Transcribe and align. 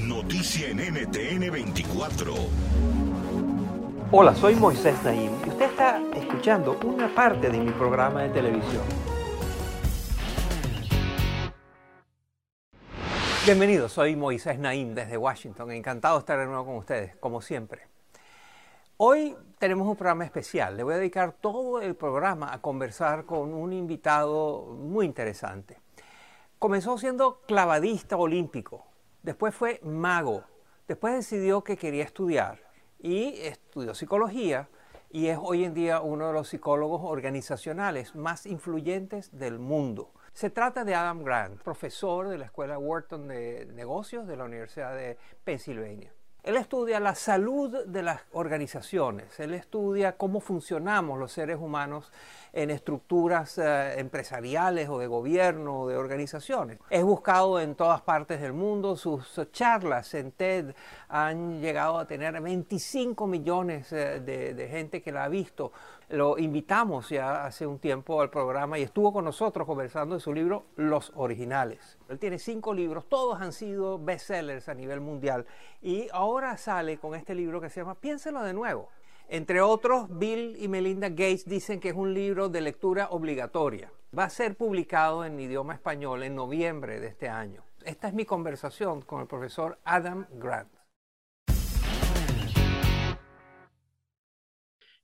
Noticia 0.00 0.68
en 0.68 0.78
NTN 0.78 1.50
24. 1.50 2.34
Hola, 4.10 4.34
soy 4.34 4.54
Moisés 4.54 5.02
Naim 5.02 5.32
y 5.44 5.48
usted 5.48 5.70
está 5.70 6.00
escuchando 6.14 6.78
una 6.84 7.14
parte 7.14 7.48
de 7.48 7.58
mi 7.58 7.70
programa 7.72 8.22
de 8.22 8.28
televisión. 8.30 8.82
Bienvenidos, 13.44 13.92
soy 13.92 14.16
Moisés 14.16 14.58
Naim 14.58 14.94
desde 14.94 15.16
Washington. 15.16 15.70
Encantado 15.72 16.16
de 16.16 16.20
estar 16.20 16.38
de 16.38 16.46
nuevo 16.46 16.66
con 16.66 16.76
ustedes, 16.76 17.16
como 17.16 17.40
siempre. 17.40 17.82
Hoy 18.98 19.36
tenemos 19.58 19.88
un 19.88 19.96
programa 19.96 20.24
especial. 20.24 20.76
Le 20.76 20.82
voy 20.82 20.94
a 20.94 20.98
dedicar 20.98 21.32
todo 21.32 21.80
el 21.80 21.94
programa 21.94 22.52
a 22.52 22.60
conversar 22.60 23.24
con 23.24 23.54
un 23.54 23.72
invitado 23.72 24.76
muy 24.78 25.06
interesante. 25.06 25.78
Comenzó 26.58 26.96
siendo 26.98 27.40
clavadista 27.46 28.16
olímpico, 28.16 28.86
después 29.26 29.54
fue 29.56 29.80
mago, 29.82 30.44
después 30.86 31.12
decidió 31.14 31.64
que 31.64 31.76
quería 31.76 32.04
estudiar 32.04 32.60
y 33.00 33.40
estudió 33.40 33.92
psicología 33.92 34.68
y 35.10 35.26
es 35.26 35.38
hoy 35.40 35.64
en 35.64 35.74
día 35.74 36.00
uno 36.00 36.28
de 36.28 36.32
los 36.32 36.48
psicólogos 36.48 37.00
organizacionales 37.04 38.14
más 38.14 38.46
influyentes 38.46 39.36
del 39.36 39.58
mundo. 39.58 40.12
Se 40.32 40.48
trata 40.48 40.84
de 40.84 40.94
Adam 40.94 41.24
Grant, 41.24 41.60
profesor 41.60 42.28
de 42.28 42.38
la 42.38 42.44
Escuela 42.44 42.78
Wharton 42.78 43.26
de 43.26 43.66
Negocios 43.74 44.28
de 44.28 44.36
la 44.36 44.44
Universidad 44.44 44.94
de 44.94 45.18
Pensilvania. 45.42 46.12
Él 46.46 46.56
estudia 46.56 47.00
la 47.00 47.16
salud 47.16 47.84
de 47.86 48.04
las 48.04 48.20
organizaciones, 48.30 49.40
él 49.40 49.52
estudia 49.52 50.16
cómo 50.16 50.38
funcionamos 50.38 51.18
los 51.18 51.32
seres 51.32 51.58
humanos 51.58 52.12
en 52.52 52.70
estructuras 52.70 53.58
eh, 53.58 53.98
empresariales 53.98 54.88
o 54.88 55.00
de 55.00 55.08
gobierno 55.08 55.80
o 55.80 55.88
de 55.88 55.96
organizaciones. 55.96 56.78
Es 56.88 57.02
buscado 57.02 57.58
en 57.58 57.74
todas 57.74 58.00
partes 58.02 58.40
del 58.40 58.52
mundo, 58.52 58.94
sus 58.94 59.40
charlas 59.50 60.14
en 60.14 60.30
TED 60.30 60.72
han 61.08 61.60
llegado 61.60 61.98
a 61.98 62.06
tener 62.06 62.40
25 62.40 63.26
millones 63.26 63.92
eh, 63.92 64.20
de, 64.20 64.54
de 64.54 64.68
gente 64.68 65.02
que 65.02 65.10
la 65.10 65.24
ha 65.24 65.28
visto. 65.28 65.72
Lo 66.10 66.38
invitamos 66.38 67.08
ya 67.08 67.44
hace 67.44 67.66
un 67.66 67.80
tiempo 67.80 68.22
al 68.22 68.30
programa 68.30 68.78
y 68.78 68.82
estuvo 68.82 69.12
con 69.12 69.24
nosotros 69.24 69.66
conversando 69.66 70.14
de 70.14 70.20
su 70.20 70.32
libro 70.32 70.66
Los 70.76 71.12
Originales. 71.16 71.98
Él 72.08 72.18
tiene 72.20 72.38
cinco 72.38 72.72
libros, 72.72 73.08
todos 73.08 73.40
han 73.40 73.52
sido 73.52 73.98
bestsellers 73.98 74.68
a 74.68 74.74
nivel 74.74 75.00
mundial 75.00 75.44
y 75.82 76.08
ahora 76.12 76.56
sale 76.56 76.98
con 76.98 77.14
este 77.14 77.34
libro 77.34 77.60
que 77.60 77.68
se 77.68 77.80
llama 77.80 77.96
Piénselo 77.96 78.42
de 78.42 78.52
nuevo. 78.52 78.90
Entre 79.28 79.60
otros, 79.60 80.06
Bill 80.08 80.56
y 80.60 80.68
Melinda 80.68 81.08
Gates 81.08 81.46
dicen 81.46 81.80
que 81.80 81.88
es 81.88 81.96
un 81.96 82.14
libro 82.14 82.48
de 82.48 82.60
lectura 82.60 83.08
obligatoria. 83.10 83.90
Va 84.16 84.24
a 84.24 84.30
ser 84.30 84.56
publicado 84.56 85.24
en 85.24 85.40
idioma 85.40 85.74
español 85.74 86.22
en 86.22 86.36
noviembre 86.36 87.00
de 87.00 87.08
este 87.08 87.28
año. 87.28 87.64
Esta 87.84 88.06
es 88.06 88.14
mi 88.14 88.24
conversación 88.24 89.02
con 89.02 89.20
el 89.20 89.26
profesor 89.26 89.80
Adam 89.84 90.26
Grant. 90.34 90.72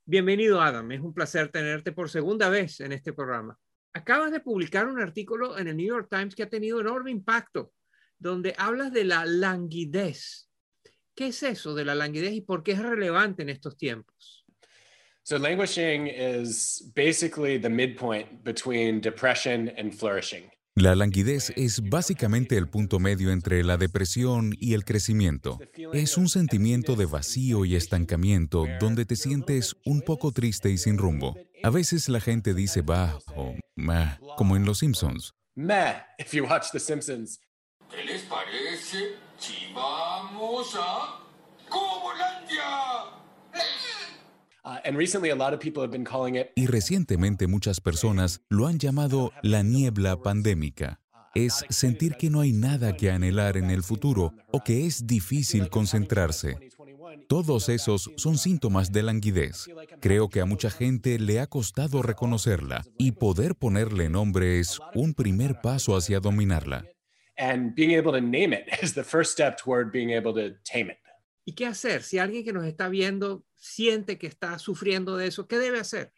Bienvenido 0.04 0.60
Adam, 0.60 0.92
es 0.92 1.00
un 1.00 1.14
placer 1.14 1.48
tenerte 1.50 1.90
por 1.90 2.10
segunda 2.10 2.48
vez 2.48 2.80
en 2.80 2.92
este 2.92 3.12
programa. 3.12 3.58
Acabas 3.94 4.32
de 4.32 4.40
publicar 4.40 4.86
un 4.86 5.00
artículo 5.00 5.58
en 5.58 5.68
el 5.68 5.76
New 5.76 5.86
York 5.86 6.08
Times 6.10 6.34
que 6.34 6.44
ha 6.44 6.48
tenido 6.48 6.80
enorme 6.80 7.10
impacto, 7.10 7.72
donde 8.18 8.54
hablas 8.56 8.92
de 8.92 9.04
la 9.04 9.26
languidez. 9.26 10.48
¿Qué 11.14 11.26
es 11.28 11.42
eso 11.42 11.74
de 11.74 11.84
la 11.84 11.94
languidez 11.94 12.32
y 12.32 12.40
por 12.40 12.62
qué 12.62 12.72
es 12.72 12.78
relevante 12.78 13.42
en 13.42 13.50
estos 13.50 13.76
tiempos? 13.76 14.46
So 15.24 15.38
languishing 15.38 16.08
is 16.08 16.90
basically 16.96 17.58
the 17.58 17.68
midpoint 17.68 18.42
between 18.42 19.00
depression 19.00 19.70
and 19.76 19.92
flourishing. 19.92 20.50
La 20.74 20.96
languidez 20.96 21.52
es 21.54 21.82
básicamente 21.82 22.56
el 22.56 22.66
punto 22.66 22.98
medio 22.98 23.30
entre 23.30 23.62
la 23.62 23.76
depresión 23.76 24.56
y 24.58 24.72
el 24.72 24.86
crecimiento. 24.86 25.60
Es 25.92 26.16
un 26.16 26.30
sentimiento 26.30 26.96
de 26.96 27.04
vacío 27.04 27.66
y 27.66 27.76
estancamiento 27.76 28.64
donde 28.80 29.04
te 29.04 29.16
sientes 29.16 29.76
un 29.84 30.00
poco 30.00 30.32
triste 30.32 30.70
y 30.70 30.78
sin 30.78 30.96
rumbo. 30.96 31.36
A 31.62 31.68
veces 31.68 32.08
la 32.08 32.20
gente 32.20 32.54
dice 32.54 32.80
va 32.80 33.18
o 33.36 33.54
meh, 33.76 34.18
como 34.36 34.56
en 34.56 34.64
Los 34.64 34.78
Simpsons. 34.78 35.34
Meh, 35.54 36.02
if 36.18 36.32
you 36.32 36.44
watch 36.44 36.70
The 36.72 36.80
Simpsons. 36.80 37.40
¿Qué 37.90 38.04
les 38.04 38.22
parece 38.22 39.16
si 39.38 39.72
vamos 39.74 40.74
a 40.76 41.20
Comolandia? 41.68 43.22
Uh, 44.64 44.78
and 44.84 44.96
recently 44.96 45.30
a 45.30 45.34
lot 45.34 45.52
of 45.52 45.60
people 45.60 45.82
have 45.82 45.90
been 45.90 46.04
calling 46.04 46.36
it 46.36 46.52
Y 46.54 46.66
recientemente 46.66 47.48
muchas 47.48 47.80
personas 47.80 48.42
lo 48.48 48.68
han 48.68 48.78
llamado 48.78 49.32
la 49.42 49.62
niebla 49.62 50.22
pandémica. 50.22 51.00
Es 51.34 51.64
sentir 51.68 52.16
que 52.16 52.30
no 52.30 52.40
hay 52.40 52.52
nada 52.52 52.96
que 52.96 53.10
anhelar 53.10 53.56
en 53.56 53.70
el 53.70 53.82
futuro 53.82 54.34
o 54.52 54.62
que 54.62 54.86
es 54.86 55.06
difícil 55.06 55.68
concentrarse. 55.68 56.70
Todos 57.32 57.70
esos 57.70 58.10
son 58.16 58.36
síntomas 58.36 58.92
de 58.92 59.02
languidez. 59.02 59.66
Creo 60.02 60.28
que 60.28 60.42
a 60.42 60.44
mucha 60.44 60.68
gente 60.68 61.18
le 61.18 61.40
ha 61.40 61.46
costado 61.46 62.02
reconocerla 62.02 62.84
y 62.98 63.12
poder 63.12 63.54
ponerle 63.54 64.10
nombre 64.10 64.60
es 64.60 64.78
un 64.94 65.14
primer 65.14 65.62
paso 65.62 65.96
hacia 65.96 66.20
dominarla. 66.20 66.84
and 67.38 67.74
being 67.74 67.98
able 67.98 68.12
to 68.12 68.20
name 68.20 68.52
it 68.52 68.68
is 68.82 68.92
the 68.92 69.02
first 69.02 69.32
step 69.32 69.56
toward 69.56 69.90
being 69.90 70.12
able 70.14 70.34
to 70.34 70.54
tame 70.62 70.90
it. 70.90 70.98
¿Y 71.46 71.54
qué 71.54 71.64
hacer? 71.64 72.02
Si 72.02 72.18
alguien 72.18 72.44
que 72.44 72.52
nos 72.52 72.66
está 72.66 72.90
viendo 72.90 73.46
siente 73.56 74.18
que 74.18 74.26
está 74.26 74.58
sufriendo 74.58 75.16
de 75.16 75.28
eso, 75.28 75.48
¿qué 75.48 75.58
debe 75.58 75.80
hacer? 75.80 76.12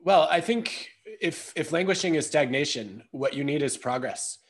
Well, 0.00 0.26
I 0.36 0.42
think 0.42 0.68
if 1.20 1.52
if 1.54 1.70
languishing 1.70 2.16
is 2.16 2.26
stagnation, 2.26 3.04
what 3.12 3.34
you 3.34 3.44
need 3.44 3.62
is 3.62 3.78
progress. 3.78 4.40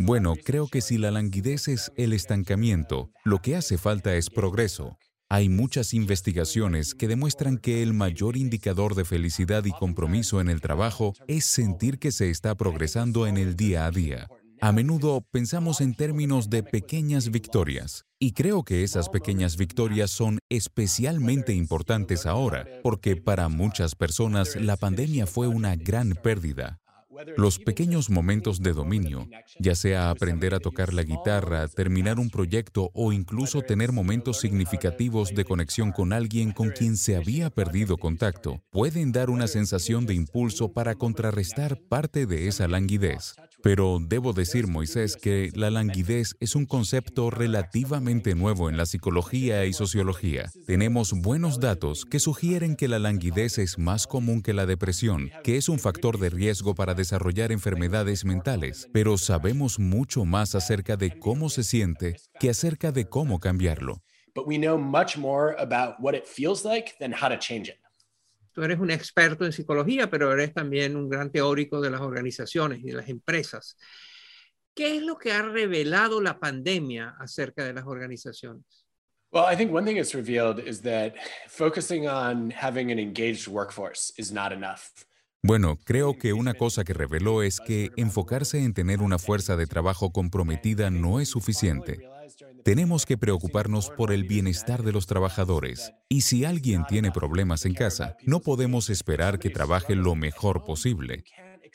Bueno, 0.00 0.34
creo 0.44 0.66
que 0.66 0.80
si 0.80 0.98
la 0.98 1.12
languidez 1.12 1.68
es 1.68 1.92
el 1.96 2.12
estancamiento, 2.14 3.12
lo 3.22 3.40
que 3.40 3.54
hace 3.54 3.78
falta 3.78 4.16
es 4.16 4.28
progreso. 4.28 4.98
Hay 5.28 5.48
muchas 5.48 5.92
investigaciones 5.92 6.94
que 6.94 7.08
demuestran 7.08 7.58
que 7.58 7.82
el 7.82 7.92
mayor 7.94 8.36
indicador 8.36 8.94
de 8.94 9.04
felicidad 9.04 9.64
y 9.64 9.72
compromiso 9.72 10.40
en 10.40 10.48
el 10.48 10.60
trabajo 10.60 11.14
es 11.26 11.44
sentir 11.44 11.98
que 11.98 12.12
se 12.12 12.30
está 12.30 12.54
progresando 12.54 13.26
en 13.26 13.36
el 13.36 13.56
día 13.56 13.86
a 13.86 13.90
día. 13.90 14.28
A 14.60 14.70
menudo 14.70 15.26
pensamos 15.32 15.80
en 15.80 15.94
términos 15.94 16.48
de 16.48 16.62
pequeñas 16.62 17.30
victorias, 17.32 18.04
y 18.20 18.32
creo 18.32 18.62
que 18.62 18.84
esas 18.84 19.08
pequeñas 19.08 19.56
victorias 19.56 20.12
son 20.12 20.38
especialmente 20.48 21.52
importantes 21.52 22.24
ahora, 22.24 22.64
porque 22.84 23.16
para 23.16 23.48
muchas 23.48 23.96
personas 23.96 24.54
la 24.54 24.76
pandemia 24.76 25.26
fue 25.26 25.48
una 25.48 25.74
gran 25.74 26.14
pérdida. 26.14 26.78
Los 27.36 27.58
pequeños 27.58 28.10
momentos 28.10 28.60
de 28.60 28.72
dominio, 28.72 29.28
ya 29.58 29.74
sea 29.74 30.10
aprender 30.10 30.54
a 30.54 30.60
tocar 30.60 30.92
la 30.92 31.02
guitarra, 31.02 31.68
terminar 31.68 32.18
un 32.18 32.30
proyecto 32.30 32.90
o 32.94 33.12
incluso 33.12 33.62
tener 33.62 33.92
momentos 33.92 34.40
significativos 34.40 35.34
de 35.34 35.44
conexión 35.44 35.92
con 35.92 36.12
alguien 36.12 36.52
con 36.52 36.70
quien 36.70 36.96
se 36.96 37.16
había 37.16 37.50
perdido 37.50 37.96
contacto, 37.96 38.62
pueden 38.70 39.12
dar 39.12 39.30
una 39.30 39.46
sensación 39.46 40.06
de 40.06 40.14
impulso 40.14 40.72
para 40.72 40.94
contrarrestar 40.94 41.78
parte 41.88 42.26
de 42.26 42.48
esa 42.48 42.68
languidez. 42.68 43.34
Pero 43.66 43.98
debo 44.00 44.32
decir, 44.32 44.68
Moisés, 44.68 45.16
que 45.16 45.50
la 45.52 45.70
languidez 45.70 46.36
es 46.38 46.54
un 46.54 46.66
concepto 46.66 47.30
relativamente 47.30 48.36
nuevo 48.36 48.70
en 48.70 48.76
la 48.76 48.86
psicología 48.86 49.64
y 49.64 49.72
sociología. 49.72 50.52
Tenemos 50.68 51.12
buenos 51.12 51.58
datos 51.58 52.04
que 52.04 52.20
sugieren 52.20 52.76
que 52.76 52.86
la 52.86 53.00
languidez 53.00 53.58
es 53.58 53.76
más 53.76 54.06
común 54.06 54.40
que 54.40 54.54
la 54.54 54.66
depresión, 54.66 55.32
que 55.42 55.56
es 55.56 55.68
un 55.68 55.80
factor 55.80 56.20
de 56.20 56.30
riesgo 56.30 56.76
para 56.76 56.94
desarrollar 56.94 57.50
enfermedades 57.50 58.24
mentales, 58.24 58.88
pero 58.92 59.18
sabemos 59.18 59.80
mucho 59.80 60.24
más 60.24 60.54
acerca 60.54 60.96
de 60.96 61.18
cómo 61.18 61.50
se 61.50 61.64
siente 61.64 62.20
que 62.38 62.50
acerca 62.50 62.92
de 62.92 63.08
cómo 63.08 63.40
cambiarlo. 63.40 64.00
But 64.32 64.46
we 64.46 64.58
know 64.58 64.78
much 64.78 65.18
more 65.18 65.56
about 65.58 65.96
what 65.98 66.14
it 66.14 66.24
feels 66.24 66.64
like 66.64 66.94
than 67.00 67.12
how 67.12 67.28
to 67.28 67.36
change 67.36 67.68
it. 67.68 67.80
Tú 68.56 68.62
eres 68.62 68.78
un 68.78 68.90
experto 68.90 69.44
en 69.44 69.52
psicología, 69.52 70.08
pero 70.08 70.32
eres 70.32 70.54
también 70.54 70.96
un 70.96 71.10
gran 71.10 71.30
teórico 71.30 71.78
de 71.78 71.90
las 71.90 72.00
organizaciones 72.00 72.78
y 72.78 72.84
de 72.84 72.94
las 72.94 73.10
empresas. 73.10 73.76
¿Qué 74.74 74.96
es 74.96 75.02
lo 75.02 75.18
que 75.18 75.30
ha 75.32 75.42
revelado 75.42 76.22
la 76.22 76.38
pandemia 76.38 77.16
acerca 77.20 77.66
de 77.66 77.74
las 77.74 77.84
organizaciones? 77.84 78.64
Well, 79.30 79.44
I 79.52 79.56
think 79.58 79.74
one 79.74 79.84
thing 79.84 79.98
it's 79.98 80.14
revealed 80.14 80.58
is 80.66 80.80
that 80.84 81.12
focusing 81.48 82.08
on 82.08 82.50
having 82.50 82.90
an 82.90 82.98
engaged 82.98 83.46
workforce 83.46 84.14
is 84.16 84.32
not 84.32 84.52
enough. 84.52 85.04
Bueno, 85.42 85.76
creo 85.84 86.16
que 86.16 86.32
una 86.32 86.54
cosa 86.54 86.82
que 86.82 86.94
reveló 86.94 87.42
es 87.42 87.60
que 87.60 87.90
enfocarse 87.96 88.64
en 88.64 88.72
tener 88.72 89.02
una 89.02 89.18
fuerza 89.18 89.58
de 89.58 89.66
trabajo 89.66 90.12
comprometida 90.12 90.88
no 90.88 91.20
es 91.20 91.28
suficiente. 91.28 92.08
Tenemos 92.66 93.06
que 93.06 93.16
preocuparnos 93.16 93.90
por 93.90 94.10
el 94.10 94.24
bienestar 94.24 94.82
de 94.82 94.90
los 94.90 95.06
trabajadores. 95.06 95.92
Y 96.08 96.22
si 96.22 96.44
alguien 96.44 96.84
tiene 96.88 97.12
problemas 97.12 97.64
en 97.64 97.74
casa, 97.74 98.16
no 98.24 98.40
podemos 98.40 98.90
esperar 98.90 99.38
que 99.38 99.50
trabaje 99.50 99.94
lo 99.94 100.16
mejor 100.16 100.64
posible. 100.64 101.22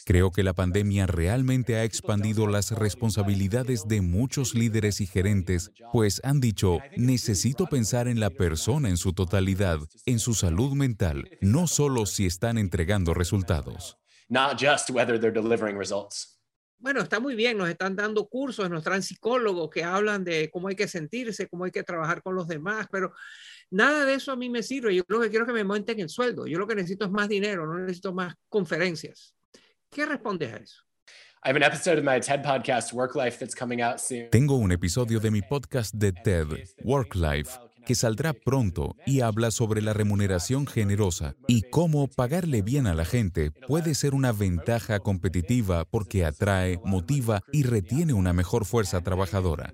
Creo 0.05 0.31
que 0.31 0.43
la 0.43 0.51
pandemia 0.51 1.07
realmente 1.07 1.77
ha 1.77 1.85
expandido 1.85 2.45
las 2.45 2.71
responsabilidades 2.71 3.87
de 3.87 4.01
muchos 4.01 4.53
líderes 4.53 4.99
y 4.99 5.07
gerentes, 5.07 5.71
pues 5.93 6.19
han 6.25 6.41
dicho, 6.41 6.79
necesito 6.97 7.67
pensar 7.67 8.09
en 8.09 8.19
la 8.19 8.29
persona 8.29 8.89
en 8.89 8.97
su 8.97 9.13
totalidad, 9.13 9.79
en 10.05 10.19
su 10.19 10.33
salud 10.33 10.73
mental, 10.73 11.29
no 11.39 11.67
solo 11.67 12.05
si 12.05 12.25
están 12.25 12.57
entregando 12.57 13.13
resultados. 13.13 13.97
Not 14.27 14.59
just 14.59 14.89
whether 14.89 15.17
they're 15.17 15.31
delivering 15.31 15.77
results. 15.77 16.40
Bueno, 16.81 17.01
está 17.01 17.19
muy 17.19 17.35
bien, 17.35 17.59
nos 17.59 17.69
están 17.69 17.95
dando 17.95 18.27
cursos, 18.27 18.67
nos 18.67 18.83
traen 18.83 19.03
psicólogos 19.03 19.69
que 19.69 19.83
hablan 19.83 20.23
de 20.23 20.49
cómo 20.49 20.67
hay 20.67 20.75
que 20.75 20.87
sentirse, 20.87 21.47
cómo 21.47 21.65
hay 21.65 21.71
que 21.71 21.83
trabajar 21.83 22.23
con 22.23 22.33
los 22.33 22.47
demás, 22.47 22.87
pero 22.91 23.13
nada 23.69 24.03
de 24.03 24.15
eso 24.15 24.31
a 24.31 24.35
mí 24.35 24.49
me 24.49 24.63
sirve. 24.63 24.95
Yo 24.95 25.03
lo 25.07 25.21
que 25.21 25.29
quiero 25.29 25.45
es 25.45 25.47
que 25.47 25.53
me 25.53 25.61
aumenten 25.61 25.99
el 25.99 26.09
sueldo. 26.09 26.47
Yo 26.47 26.57
lo 26.57 26.65
que 26.65 26.73
necesito 26.73 27.05
es 27.05 27.11
más 27.11 27.29
dinero, 27.29 27.67
no 27.67 27.77
necesito 27.77 28.13
más 28.13 28.33
conferencias. 28.49 29.35
¿Qué 29.91 30.07
respondes 30.07 30.53
a 30.53 30.57
eso? 30.57 30.83
I 31.43 31.49
have 31.49 31.55
an 31.55 31.63
episode 31.63 31.99
of 31.99 32.03
my 32.03 32.19
TED 32.19 32.43
podcast, 32.43 32.93
Work 32.93 33.15
Life, 33.15 33.39
that's 33.39 33.55
coming 33.55 33.81
out 33.81 33.99
soon. 33.99 34.29
Tengo 34.31 34.55
un 34.55 34.71
episodio 34.71 35.19
de 35.19 35.29
mi 35.29 35.41
podcast 35.41 35.93
de 35.93 36.11
TED, 36.11 36.47
Work 36.83 37.15
Life, 37.15 37.59
que 37.85 37.95
saldrá 37.95 38.33
pronto 38.33 38.95
y 39.05 39.21
habla 39.21 39.51
sobre 39.51 39.81
la 39.81 39.93
remuneración 39.93 40.67
generosa 40.67 41.35
y 41.47 41.63
cómo 41.63 42.07
pagarle 42.07 42.61
bien 42.61 42.87
a 42.87 42.93
la 42.93 43.05
gente 43.05 43.51
puede 43.51 43.95
ser 43.95 44.13
una 44.13 44.31
ventaja 44.31 44.99
competitiva 44.99 45.85
porque 45.85 46.25
atrae, 46.25 46.79
motiva 46.85 47.41
y 47.51 47.63
retiene 47.63 48.13
una 48.13 48.33
mejor 48.33 48.65
fuerza 48.65 49.01
trabajadora. 49.01 49.73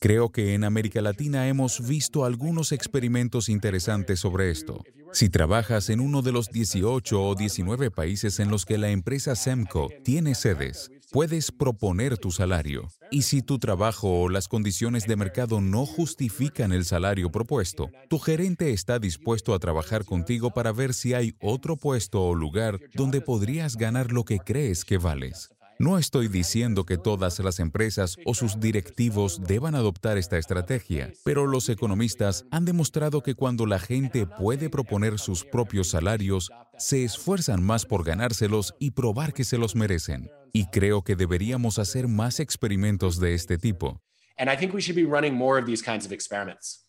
Creo 0.00 0.30
que 0.30 0.54
en 0.54 0.64
América 0.64 1.00
Latina 1.02 1.48
hemos 1.48 1.86
visto 1.86 2.24
algunos 2.24 2.72
experimentos 2.72 3.48
interesantes 3.48 4.20
sobre 4.20 4.50
esto. 4.50 4.84
Si 5.12 5.28
trabajas 5.28 5.90
en 5.90 6.00
uno 6.00 6.22
de 6.22 6.32
los 6.32 6.50
18 6.50 7.22
o 7.22 7.34
19 7.34 7.90
países 7.90 8.38
en 8.40 8.50
los 8.50 8.64
que 8.64 8.78
la 8.78 8.90
empresa 8.90 9.34
Semco 9.34 9.88
tiene 10.04 10.34
sedes, 10.34 10.90
puedes 11.10 11.50
proponer 11.52 12.18
tu 12.18 12.30
salario. 12.30 12.88
Y 13.10 13.22
si 13.22 13.42
tu 13.42 13.58
trabajo 13.58 14.22
o 14.22 14.28
las 14.28 14.48
condiciones 14.48 15.06
de 15.06 15.16
mercado 15.16 15.60
no 15.60 15.86
justifican 15.86 16.72
el 16.72 16.84
salario 16.84 17.30
propuesto, 17.30 17.90
tu 18.08 18.18
gerente 18.18 18.72
está 18.72 18.98
dispuesto 18.98 19.54
a 19.54 19.58
trabajar 19.58 20.04
contigo 20.04 20.50
para 20.50 20.72
ver 20.72 20.94
si 20.94 21.14
hay 21.14 21.34
otro 21.40 21.76
puesto 21.76 22.22
o 22.22 22.34
lugar 22.34 22.78
donde 22.94 23.20
podrías 23.20 23.76
ganar 23.76 24.12
lo 24.12 24.24
que 24.24 24.38
crees 24.38 24.84
que 24.84 24.98
vales. 24.98 25.50
No 25.80 25.96
estoy 25.96 26.26
diciendo 26.26 26.84
que 26.84 26.98
todas 26.98 27.38
las 27.38 27.60
empresas 27.60 28.16
o 28.24 28.34
sus 28.34 28.58
directivos 28.58 29.40
deban 29.46 29.76
adoptar 29.76 30.18
esta 30.18 30.36
estrategia, 30.36 31.12
pero 31.24 31.46
los 31.46 31.68
economistas 31.68 32.46
han 32.50 32.64
demostrado 32.64 33.22
que 33.22 33.36
cuando 33.36 33.64
la 33.64 33.78
gente 33.78 34.26
puede 34.26 34.70
proponer 34.70 35.20
sus 35.20 35.44
propios 35.44 35.90
salarios, 35.90 36.50
se 36.78 37.04
esfuerzan 37.04 37.62
más 37.62 37.84
por 37.84 38.04
ganárselos 38.04 38.74
y 38.78 38.92
probar 38.92 39.32
que 39.32 39.44
se 39.44 39.58
los 39.58 39.74
merecen. 39.74 40.30
Y 40.52 40.66
creo 40.66 41.02
que 41.02 41.16
deberíamos 41.16 41.78
hacer 41.78 42.08
más 42.08 42.40
experimentos 42.40 43.20
de 43.20 43.34
este 43.34 43.58
tipo. 43.58 44.02
And 44.38 44.48
I 44.48 44.56
think 44.56 44.72
we 44.72 44.80
should 44.80 44.96
be 44.96 45.04
running 45.04 45.34
more 45.34 45.60
of 45.60 45.66
these 45.66 45.82
kinds 45.82 46.06
of 46.06 46.12
experiments. 46.12 46.86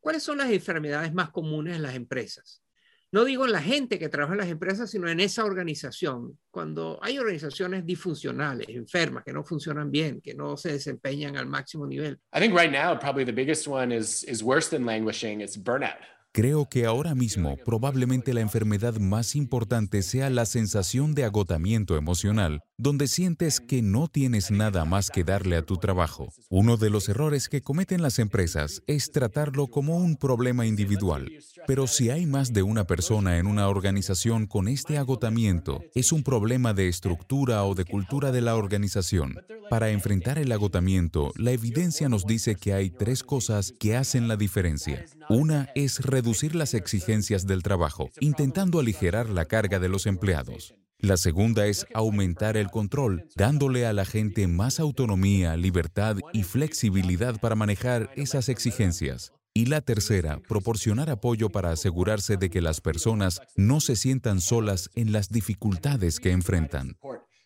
¿Cuáles 0.00 0.22
son 0.22 0.38
las 0.38 0.50
enfermedades 0.50 1.12
más 1.12 1.30
comunes 1.30 1.76
en 1.76 1.82
las 1.82 1.94
empresas? 1.94 2.62
No 3.10 3.24
digo 3.24 3.46
en 3.46 3.52
la 3.52 3.62
gente 3.62 3.98
que 3.98 4.10
trabaja 4.10 4.34
en 4.34 4.40
las 4.40 4.48
empresas, 4.48 4.90
sino 4.90 5.08
en 5.08 5.18
esa 5.18 5.42
organización. 5.44 6.38
Cuando 6.50 6.98
hay 7.02 7.18
organizaciones 7.18 7.86
disfuncionales, 7.86 8.68
enfermas, 8.68 9.24
que 9.24 9.32
no 9.32 9.42
funcionan 9.42 9.90
bien, 9.90 10.20
que 10.20 10.34
no 10.34 10.58
se 10.58 10.72
desempeñan 10.72 11.38
al 11.38 11.46
máximo 11.46 11.86
nivel. 11.86 12.20
I 12.34 12.38
think 12.38 12.54
right 12.54 12.70
now, 12.70 12.98
probably 12.98 13.24
the 13.24 13.32
biggest 13.32 13.66
one 13.66 13.96
is, 13.96 14.24
is 14.24 14.42
worse 14.42 14.68
than 14.68 14.84
languishing, 14.84 15.40
it's 15.40 15.56
burnout. 15.56 16.04
Creo 16.38 16.68
que 16.68 16.86
ahora 16.86 17.16
mismo 17.16 17.56
probablemente 17.64 18.32
la 18.32 18.42
enfermedad 18.42 18.94
más 19.00 19.34
importante 19.34 20.02
sea 20.02 20.30
la 20.30 20.46
sensación 20.46 21.16
de 21.16 21.24
agotamiento 21.24 21.96
emocional, 21.96 22.62
donde 22.76 23.08
sientes 23.08 23.58
que 23.58 23.82
no 23.82 24.06
tienes 24.06 24.52
nada 24.52 24.84
más 24.84 25.10
que 25.10 25.24
darle 25.24 25.56
a 25.56 25.62
tu 25.62 25.78
trabajo. 25.78 26.32
Uno 26.48 26.76
de 26.76 26.90
los 26.90 27.08
errores 27.08 27.48
que 27.48 27.60
cometen 27.62 28.02
las 28.02 28.20
empresas 28.20 28.84
es 28.86 29.10
tratarlo 29.10 29.66
como 29.66 29.96
un 29.96 30.14
problema 30.14 30.64
individual. 30.64 31.28
Pero 31.66 31.88
si 31.88 32.08
hay 32.10 32.24
más 32.24 32.52
de 32.52 32.62
una 32.62 32.84
persona 32.84 33.38
en 33.38 33.48
una 33.48 33.68
organización 33.68 34.46
con 34.46 34.68
este 34.68 34.96
agotamiento, 34.96 35.82
es 35.96 36.12
un 36.12 36.22
problema 36.22 36.72
de 36.72 36.86
estructura 36.86 37.64
o 37.64 37.74
de 37.74 37.84
cultura 37.84 38.30
de 38.30 38.42
la 38.42 38.54
organización. 38.54 39.34
Para 39.70 39.90
enfrentar 39.90 40.38
el 40.38 40.52
agotamiento, 40.52 41.32
la 41.36 41.50
evidencia 41.50 42.08
nos 42.08 42.26
dice 42.26 42.54
que 42.54 42.74
hay 42.74 42.90
tres 42.90 43.24
cosas 43.24 43.74
que 43.80 43.96
hacen 43.96 44.28
la 44.28 44.36
diferencia. 44.36 45.04
Una 45.28 45.68
es 45.74 45.98
reducir 45.98 46.27
las 46.54 46.74
exigencias 46.74 47.46
del 47.46 47.62
trabajo, 47.62 48.10
intentando 48.20 48.80
aligerar 48.80 49.28
la 49.28 49.44
carga 49.44 49.78
de 49.78 49.88
los 49.88 50.06
empleados. 50.06 50.74
La 51.00 51.16
segunda 51.16 51.66
es 51.66 51.86
aumentar 51.94 52.56
el 52.56 52.70
control, 52.70 53.28
dándole 53.36 53.86
a 53.86 53.92
la 53.92 54.04
gente 54.04 54.48
más 54.48 54.80
autonomía, 54.80 55.56
libertad 55.56 56.16
y 56.32 56.42
flexibilidad 56.42 57.38
para 57.40 57.54
manejar 57.54 58.10
esas 58.16 58.48
exigencias. 58.48 59.32
Y 59.54 59.66
la 59.66 59.80
tercera, 59.80 60.40
proporcionar 60.48 61.08
apoyo 61.10 61.50
para 61.50 61.70
asegurarse 61.70 62.36
de 62.36 62.50
que 62.50 62.60
las 62.60 62.80
personas 62.80 63.40
no 63.56 63.80
se 63.80 63.96
sientan 63.96 64.40
solas 64.40 64.90
en 64.94 65.12
las 65.12 65.30
dificultades 65.30 66.20
que 66.20 66.32
enfrentan. 66.32 66.96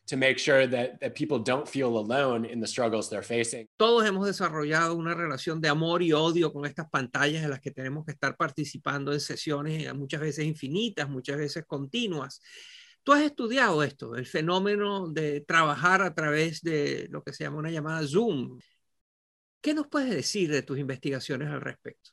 To 0.09 0.17
make 0.17 0.39
sure 0.39 0.67
that, 0.67 1.01
that 1.01 1.15
people 1.15 1.39
don't 1.39 1.67
feel 1.67 1.97
alone 1.97 2.45
in 2.45 2.61
the 2.61 2.67
struggles 2.67 3.09
they're 3.09 3.23
facing. 3.23 3.69
Todos 3.79 4.05
hemos 4.05 4.27
desarrollado 4.27 4.95
una 4.95 5.15
relación 5.15 5.61
de 5.61 5.69
amor 5.69 6.03
y 6.03 6.13
odio 6.13 6.53
con 6.53 6.67
estas 6.67 6.91
pantallas 6.91 7.45
en 7.45 7.51
las 7.51 7.61
que 7.61 7.71
tenemos 7.71 8.05
que 8.05 8.13
estar 8.13 8.37
participando 8.37 9.13
en 9.13 9.21
sesiones 9.21 9.87
eh, 9.87 9.93
muchas 9.95 10.21
veces 10.21 10.45
infinitas, 10.45 11.09
muchas 11.09 11.39
veces 11.39 11.65
continuas. 11.67 12.41
Tú 13.05 13.13
has 13.13 13.23
estudiado 13.23 13.83
esto, 13.83 14.15
el 14.15 14.27
fenómeno 14.27 15.09
de 15.09 15.41
trabajar 15.41 16.03
a 16.03 16.15
través 16.15 16.63
de 16.63 17.09
lo 17.11 17.23
que 17.23 17.33
se 17.33 17.45
llama 17.45 17.59
una 17.59 17.71
llamada 17.71 18.07
Zoom. 18.07 18.59
¿Qué 19.61 19.75
nos 19.75 19.89
puedes 19.89 20.11
decir 20.11 20.51
de 20.51 20.63
tus 20.63 20.79
investigaciones 20.79 21.49
al 21.49 21.61
respecto? 21.61 22.11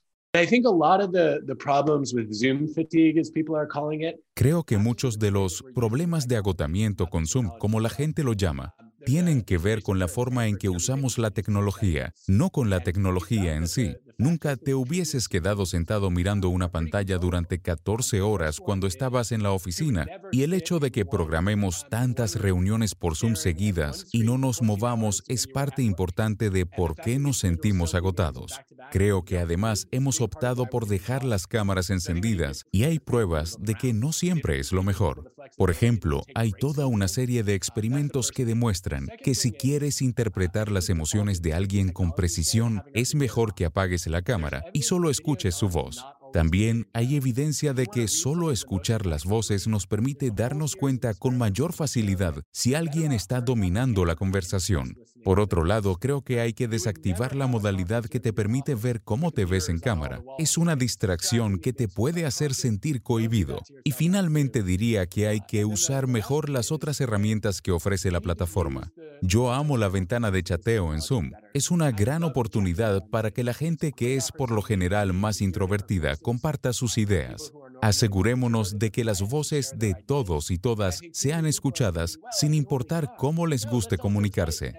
Creo 4.35 4.63
que 4.63 4.77
muchos 4.77 5.17
de 5.17 5.31
los 5.31 5.63
problemas 5.73 6.27
de 6.27 6.37
agotamiento 6.37 7.07
con 7.07 7.25
Zoom, 7.25 7.49
como 7.57 7.79
la 7.79 7.89
gente 7.89 8.23
lo 8.23 8.33
llama, 8.33 8.75
tienen 9.07 9.41
que 9.41 9.57
ver 9.57 9.81
con 9.81 9.97
la 9.97 10.07
forma 10.07 10.47
en 10.47 10.57
que 10.57 10.69
usamos 10.69 11.17
la 11.17 11.31
tecnología, 11.31 12.13
no 12.27 12.51
con 12.51 12.69
la 12.69 12.81
tecnología 12.81 13.55
en 13.55 13.67
sí. 13.67 13.95
Nunca 14.19 14.57
te 14.57 14.75
hubieses 14.75 15.29
quedado 15.29 15.65
sentado 15.65 16.11
mirando 16.11 16.49
una 16.49 16.69
pantalla 16.73 17.17
durante 17.17 17.61
14 17.61 18.19
horas 18.19 18.59
cuando 18.59 18.85
estabas 18.85 19.31
en 19.31 19.43
la 19.43 19.53
oficina. 19.53 20.07
Y 20.33 20.43
el 20.43 20.53
hecho 20.53 20.79
de 20.79 20.91
que 20.91 21.05
programemos 21.05 21.87
tantas 21.89 22.35
reuniones 22.35 22.95
por 22.95 23.15
Zoom 23.15 23.37
seguidas 23.37 24.07
y 24.11 24.23
no 24.23 24.37
nos 24.37 24.61
movamos 24.61 25.23
es 25.29 25.47
parte 25.47 25.83
importante 25.83 26.49
de 26.49 26.65
por 26.65 26.97
qué 26.97 27.17
nos 27.17 27.39
sentimos 27.39 27.95
agotados. 27.95 28.59
Creo 28.91 29.23
que 29.23 29.39
además 29.39 29.87
hemos 29.89 30.19
optado 30.19 30.65
por 30.65 30.87
dejar 30.87 31.23
las 31.23 31.47
cámaras 31.47 31.89
encendidas 31.89 32.65
y 32.73 32.83
hay 32.83 32.99
pruebas 32.99 33.55
de 33.61 33.75
que 33.75 33.93
no 33.93 34.11
siempre 34.11 34.59
es 34.59 34.73
lo 34.73 34.83
mejor. 34.83 35.33
Por 35.57 35.71
ejemplo, 35.71 36.23
hay 36.35 36.51
toda 36.51 36.87
una 36.87 37.07
serie 37.07 37.43
de 37.43 37.53
experimentos 37.53 38.31
que 38.31 38.45
demuestran 38.45 39.07
que 39.23 39.35
si 39.35 39.51
quieres 39.51 40.01
interpretar 40.01 40.71
las 40.71 40.89
emociones 40.89 41.41
de 41.41 41.53
alguien 41.53 41.89
con 41.91 42.13
precisión, 42.13 42.83
es 42.93 43.15
mejor 43.15 43.55
que 43.55 43.65
apagues 43.65 44.07
la 44.07 44.21
cámara 44.21 44.63
y 44.73 44.83
solo 44.83 45.09
escuches 45.09 45.55
su 45.55 45.69
voz. 45.69 46.05
También 46.33 46.87
hay 46.93 47.15
evidencia 47.15 47.73
de 47.73 47.87
que 47.87 48.07
solo 48.07 48.51
escuchar 48.51 49.05
las 49.05 49.25
voces 49.25 49.67
nos 49.67 49.87
permite 49.87 50.31
darnos 50.31 50.75
cuenta 50.75 51.13
con 51.13 51.37
mayor 51.37 51.73
facilidad 51.73 52.43
si 52.51 52.75
alguien 52.75 53.11
está 53.11 53.41
dominando 53.41 54.05
la 54.05 54.15
conversación. 54.15 54.97
Por 55.23 55.39
otro 55.39 55.65
lado, 55.65 55.97
creo 55.97 56.21
que 56.21 56.39
hay 56.39 56.53
que 56.53 56.67
desactivar 56.67 57.35
la 57.35 57.47
modalidad 57.47 58.05
que 58.05 58.19
te 58.19 58.31
permite 58.31 58.75
ver 58.75 59.01
cómo 59.01 59.31
te 59.31 59.45
ves 59.45 59.69
en 59.69 59.79
cámara. 59.79 60.21
Es 60.37 60.57
una 60.57 60.75
distracción 60.75 61.59
que 61.59 61.73
te 61.73 61.87
puede 61.87 62.25
hacer 62.25 62.53
sentir 62.53 63.01
cohibido. 63.01 63.61
Y 63.83 63.91
finalmente 63.91 64.63
diría 64.63 65.07
que 65.07 65.27
hay 65.27 65.41
que 65.41 65.65
usar 65.65 66.07
mejor 66.07 66.49
las 66.49 66.71
otras 66.71 67.01
herramientas 67.01 67.61
que 67.61 67.71
ofrece 67.71 68.11
la 68.11 68.21
plataforma. 68.21 68.91
Yo 69.21 69.51
amo 69.51 69.77
la 69.77 69.89
ventana 69.89 70.31
de 70.31 70.43
chateo 70.43 70.93
en 70.93 71.01
Zoom. 71.01 71.31
Es 71.53 71.71
una 71.71 71.91
gran 71.91 72.23
oportunidad 72.23 73.07
para 73.09 73.31
que 73.31 73.43
la 73.43 73.53
gente 73.53 73.91
que 73.91 74.15
es 74.15 74.31
por 74.31 74.51
lo 74.51 74.61
general 74.61 75.13
más 75.13 75.41
introvertida 75.41 76.15
comparta 76.17 76.73
sus 76.73 76.97
ideas. 76.97 77.51
Asegurémonos 77.81 78.79
de 78.79 78.91
que 78.91 79.03
las 79.03 79.21
voces 79.21 79.73
de 79.77 79.93
todos 79.93 80.51
y 80.51 80.57
todas 80.57 81.01
sean 81.11 81.45
escuchadas 81.45 82.19
sin 82.31 82.53
importar 82.53 83.15
cómo 83.17 83.47
les 83.47 83.65
guste 83.65 83.97
comunicarse. 83.97 84.73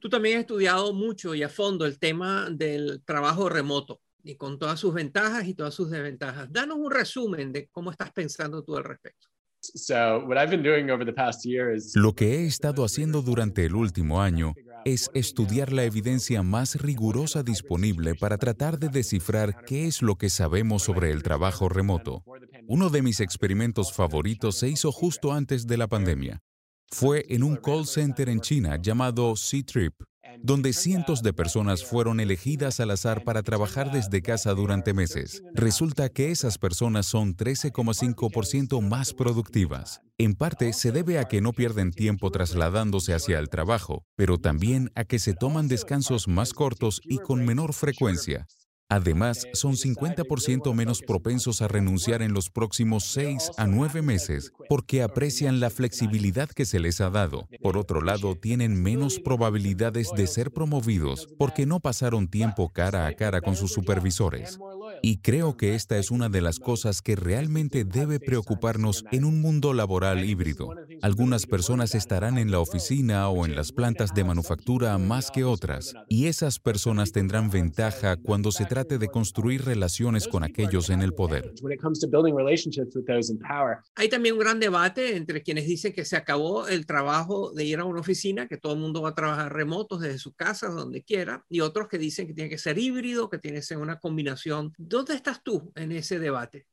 Tú 0.00 0.08
también 0.08 0.36
has 0.36 0.40
estudiado 0.40 0.92
mucho 0.92 1.34
y 1.34 1.42
a 1.42 1.48
fondo 1.48 1.84
el 1.86 1.98
tema 1.98 2.48
del 2.50 3.02
trabajo 3.04 3.48
remoto 3.48 4.00
y 4.22 4.36
con 4.36 4.58
todas 4.58 4.78
sus 4.78 4.94
ventajas 4.94 5.46
y 5.46 5.54
todas 5.54 5.74
sus 5.74 5.90
desventajas. 5.90 6.52
Danos 6.52 6.78
un 6.78 6.90
resumen 6.90 7.52
de 7.52 7.68
cómo 7.68 7.90
estás 7.90 8.12
pensando 8.12 8.62
tú 8.62 8.76
al 8.76 8.84
respecto. 8.84 9.28
Lo 11.94 12.14
que 12.14 12.36
he 12.36 12.46
estado 12.46 12.84
haciendo 12.84 13.22
durante 13.22 13.64
el 13.64 13.74
último 13.74 14.20
año 14.20 14.54
es 14.84 15.10
estudiar 15.14 15.72
la 15.72 15.84
evidencia 15.84 16.42
más 16.42 16.76
rigurosa 16.76 17.42
disponible 17.42 18.14
para 18.14 18.38
tratar 18.38 18.78
de 18.78 18.88
descifrar 18.88 19.64
qué 19.64 19.86
es 19.86 20.02
lo 20.02 20.16
que 20.16 20.30
sabemos 20.30 20.82
sobre 20.82 21.10
el 21.10 21.22
trabajo 21.22 21.68
remoto. 21.68 22.22
Uno 22.66 22.90
de 22.90 23.02
mis 23.02 23.20
experimentos 23.20 23.92
favoritos 23.92 24.56
se 24.56 24.68
hizo 24.68 24.92
justo 24.92 25.32
antes 25.32 25.66
de 25.66 25.76
la 25.76 25.88
pandemia. 25.88 26.40
Fue 26.90 27.24
en 27.28 27.42
un 27.42 27.56
call 27.56 27.86
center 27.86 28.28
en 28.28 28.40
China 28.40 28.76
llamado 28.80 29.36
C-Trip, 29.36 29.94
donde 30.42 30.72
cientos 30.72 31.22
de 31.22 31.32
personas 31.32 31.84
fueron 31.84 32.20
elegidas 32.20 32.80
al 32.80 32.90
azar 32.90 33.24
para 33.24 33.42
trabajar 33.42 33.90
desde 33.90 34.22
casa 34.22 34.54
durante 34.54 34.94
meses. 34.94 35.42
Resulta 35.54 36.08
que 36.08 36.30
esas 36.30 36.58
personas 36.58 37.06
son 37.06 37.36
13,5% 37.36 38.80
más 38.80 39.14
productivas. 39.14 40.00
En 40.18 40.34
parte 40.34 40.72
se 40.72 40.90
debe 40.90 41.18
a 41.18 41.24
que 41.24 41.40
no 41.40 41.52
pierden 41.52 41.92
tiempo 41.92 42.30
trasladándose 42.30 43.14
hacia 43.14 43.38
el 43.38 43.48
trabajo, 43.48 44.04
pero 44.16 44.38
también 44.38 44.90
a 44.94 45.04
que 45.04 45.18
se 45.18 45.34
toman 45.34 45.68
descansos 45.68 46.26
más 46.26 46.52
cortos 46.52 47.00
y 47.04 47.18
con 47.18 47.44
menor 47.44 47.72
frecuencia. 47.72 48.46
Además, 48.90 49.46
son 49.52 49.74
50% 49.74 50.72
menos 50.72 51.02
propensos 51.02 51.60
a 51.60 51.68
renunciar 51.68 52.22
en 52.22 52.32
los 52.32 52.48
próximos 52.48 53.04
6 53.04 53.50
a 53.58 53.66
9 53.66 54.00
meses 54.00 54.52
porque 54.66 55.02
aprecian 55.02 55.60
la 55.60 55.68
flexibilidad 55.68 56.48
que 56.48 56.64
se 56.64 56.80
les 56.80 57.02
ha 57.02 57.10
dado. 57.10 57.48
Por 57.62 57.76
otro 57.76 58.00
lado, 58.00 58.34
tienen 58.34 58.82
menos 58.82 59.18
probabilidades 59.18 60.10
de 60.16 60.26
ser 60.26 60.52
promovidos 60.52 61.28
porque 61.38 61.66
no 61.66 61.80
pasaron 61.80 62.28
tiempo 62.28 62.70
cara 62.70 63.06
a 63.06 63.12
cara 63.12 63.42
con 63.42 63.56
sus 63.56 63.72
supervisores. 63.72 64.58
Y 65.02 65.18
creo 65.18 65.56
que 65.56 65.74
esta 65.74 65.98
es 65.98 66.10
una 66.10 66.28
de 66.28 66.40
las 66.40 66.58
cosas 66.58 67.02
que 67.02 67.16
realmente 67.16 67.84
debe 67.84 68.20
preocuparnos 68.20 69.04
en 69.12 69.24
un 69.24 69.40
mundo 69.40 69.72
laboral 69.72 70.24
híbrido. 70.24 70.74
Algunas 71.02 71.46
personas 71.46 71.94
estarán 71.94 72.38
en 72.38 72.50
la 72.50 72.60
oficina 72.60 73.28
o 73.28 73.46
en 73.46 73.54
las 73.54 73.72
plantas 73.72 74.14
de 74.14 74.24
manufactura 74.24 74.96
más 74.98 75.30
que 75.30 75.44
otras, 75.44 75.94
y 76.08 76.26
esas 76.26 76.58
personas 76.58 77.12
tendrán 77.12 77.50
ventaja 77.50 78.16
cuando 78.16 78.52
se 78.52 78.66
trate 78.66 78.98
de 78.98 79.08
construir 79.08 79.64
relaciones 79.64 80.28
con 80.28 80.44
aquellos 80.44 80.90
en 80.90 81.02
el 81.02 81.14
poder. 81.14 81.52
Hay 83.94 84.08
también 84.08 84.34
un 84.34 84.40
gran 84.40 84.60
debate 84.60 85.16
entre 85.16 85.42
quienes 85.42 85.66
dicen 85.66 85.92
que 85.92 86.04
se 86.04 86.16
acabó 86.16 86.68
el 86.68 86.86
trabajo 86.86 87.52
de 87.52 87.64
ir 87.64 87.78
a 87.78 87.84
una 87.84 88.00
oficina, 88.00 88.48
que 88.48 88.56
todo 88.56 88.74
el 88.74 88.80
mundo 88.80 89.02
va 89.02 89.10
a 89.10 89.14
trabajar 89.14 89.52
remotos 89.52 90.00
desde 90.00 90.18
su 90.18 90.32
casa, 90.32 90.68
donde 90.68 91.02
quiera, 91.02 91.44
y 91.48 91.60
otros 91.60 91.88
que 91.88 91.98
dicen 91.98 92.26
que 92.26 92.34
tiene 92.34 92.50
que 92.50 92.58
ser 92.58 92.78
híbrido, 92.78 93.28
que 93.28 93.38
tiene 93.38 93.58
que 93.58 93.62
ser 93.62 93.78
una 93.78 93.98
combinación 93.98 94.72
¿Dónde 94.88 95.14
estás 95.14 95.42
tú 95.44 95.70
en 95.76 95.92
ese 95.92 96.18
debate? 96.18 96.66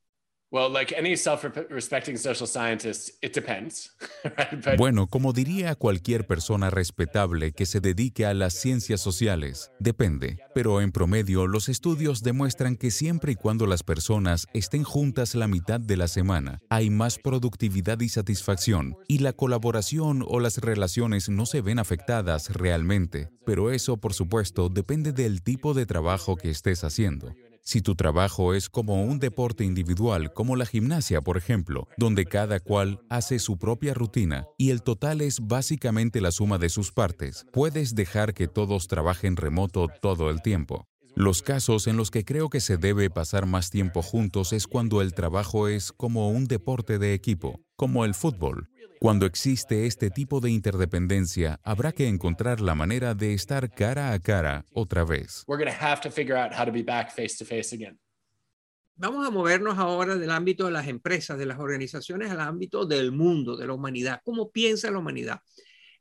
Bueno, 4.78 5.06
como 5.08 5.32
diría 5.32 5.74
cualquier 5.74 6.26
persona 6.26 6.70
respetable 6.70 7.52
que 7.52 7.66
se 7.66 7.80
dedique 7.80 8.24
a 8.26 8.34
las 8.34 8.54
ciencias 8.54 9.00
sociales, 9.00 9.70
depende. 9.80 10.38
Pero 10.54 10.80
en 10.80 10.92
promedio, 10.92 11.46
los 11.46 11.68
estudios 11.68 12.22
demuestran 12.22 12.76
que 12.76 12.90
siempre 12.90 13.32
y 13.32 13.36
cuando 13.36 13.66
las 13.66 13.82
personas 13.82 14.46
estén 14.54 14.84
juntas 14.84 15.34
la 15.34 15.48
mitad 15.48 15.80
de 15.80 15.96
la 15.96 16.08
semana, 16.08 16.60
hay 16.70 16.90
más 16.90 17.18
productividad 17.18 18.00
y 18.00 18.08
satisfacción, 18.08 18.96
y 19.08 19.18
la 19.18 19.32
colaboración 19.32 20.24
o 20.26 20.40
las 20.40 20.58
relaciones 20.58 21.28
no 21.28 21.46
se 21.46 21.60
ven 21.60 21.78
afectadas 21.78 22.50
realmente. 22.54 23.28
Pero 23.44 23.70
eso, 23.70 23.96
por 23.96 24.14
supuesto, 24.14 24.68
depende 24.68 25.12
del 25.12 25.42
tipo 25.42 25.74
de 25.74 25.86
trabajo 25.86 26.36
que 26.36 26.50
estés 26.50 26.82
haciendo. 26.84 27.34
Si 27.68 27.82
tu 27.82 27.96
trabajo 27.96 28.54
es 28.54 28.68
como 28.68 29.02
un 29.02 29.18
deporte 29.18 29.64
individual, 29.64 30.32
como 30.32 30.54
la 30.54 30.66
gimnasia, 30.66 31.20
por 31.20 31.36
ejemplo, 31.36 31.88
donde 31.96 32.24
cada 32.24 32.60
cual 32.60 33.00
hace 33.10 33.40
su 33.40 33.58
propia 33.58 33.92
rutina 33.92 34.46
y 34.56 34.70
el 34.70 34.84
total 34.84 35.20
es 35.20 35.40
básicamente 35.40 36.20
la 36.20 36.30
suma 36.30 36.58
de 36.58 36.68
sus 36.68 36.92
partes, 36.92 37.44
puedes 37.52 37.96
dejar 37.96 38.34
que 38.34 38.46
todos 38.46 38.86
trabajen 38.86 39.34
remoto 39.34 39.88
todo 40.00 40.30
el 40.30 40.42
tiempo. 40.42 40.86
Los 41.16 41.42
casos 41.42 41.88
en 41.88 41.96
los 41.96 42.12
que 42.12 42.24
creo 42.24 42.50
que 42.50 42.60
se 42.60 42.76
debe 42.76 43.10
pasar 43.10 43.46
más 43.46 43.70
tiempo 43.70 44.00
juntos 44.00 44.52
es 44.52 44.68
cuando 44.68 45.02
el 45.02 45.12
trabajo 45.12 45.66
es 45.66 45.90
como 45.90 46.30
un 46.30 46.44
deporte 46.44 47.00
de 47.00 47.14
equipo, 47.14 47.58
como 47.74 48.04
el 48.04 48.14
fútbol, 48.14 48.68
cuando 49.00 49.26
existe 49.26 49.86
este 49.86 50.10
tipo 50.10 50.40
de 50.40 50.50
interdependencia, 50.50 51.60
habrá 51.62 51.92
que 51.92 52.08
encontrar 52.08 52.60
la 52.60 52.74
manera 52.74 53.14
de 53.14 53.34
estar 53.34 53.70
cara 53.70 54.12
a 54.12 54.18
cara 54.18 54.64
otra 54.72 55.04
vez. 55.04 55.44
Vamos 58.98 59.26
a 59.26 59.30
movernos 59.30 59.76
ahora 59.78 60.16
del 60.16 60.30
ámbito 60.30 60.64
de 60.64 60.70
las 60.70 60.88
empresas, 60.88 61.38
de 61.38 61.44
las 61.44 61.58
organizaciones, 61.58 62.30
al 62.30 62.40
ámbito 62.40 62.86
del 62.86 63.12
mundo, 63.12 63.56
de 63.56 63.66
la 63.66 63.74
humanidad. 63.74 64.22
¿Cómo 64.24 64.50
piensa 64.50 64.90
la 64.90 64.98
humanidad? 64.98 65.40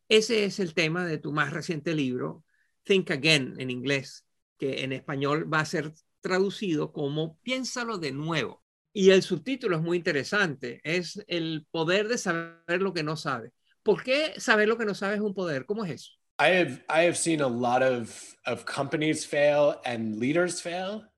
Ese 0.07 0.45
es 0.45 0.59
el 0.59 0.73
tema 0.73 1.05
de 1.05 1.17
tu 1.17 1.33
más 1.33 1.51
reciente 1.51 1.93
libro, 1.93 2.43
Think 2.83 3.11
Again 3.11 3.55
en 3.59 3.69
inglés, 3.69 4.25
que 4.57 4.83
en 4.83 4.93
español 4.93 5.51
va 5.51 5.59
a 5.59 5.65
ser 5.65 5.93
traducido 6.21 6.93
como 6.93 7.37
Piénsalo 7.39 7.97
de 7.97 8.11
nuevo. 8.11 8.64
Y 8.97 9.09
el 9.09 9.23
subtítulo 9.23 9.75
es 9.75 9.81
muy 9.83 9.97
interesante, 9.97 10.79
es 10.85 11.21
el 11.27 11.67
poder 11.69 12.07
de 12.07 12.17
saber 12.17 12.81
lo 12.81 12.93
que 12.93 13.03
no 13.03 13.17
sabe. 13.17 13.51
¿Por 13.83 14.01
qué 14.03 14.39
saber 14.39 14.69
lo 14.69 14.77
que 14.77 14.85
no 14.85 14.95
sabe 14.95 15.15
es 15.15 15.21
un 15.21 15.33
poder? 15.33 15.65
¿Cómo 15.65 15.83
es 15.83 15.91
eso? 15.91 16.11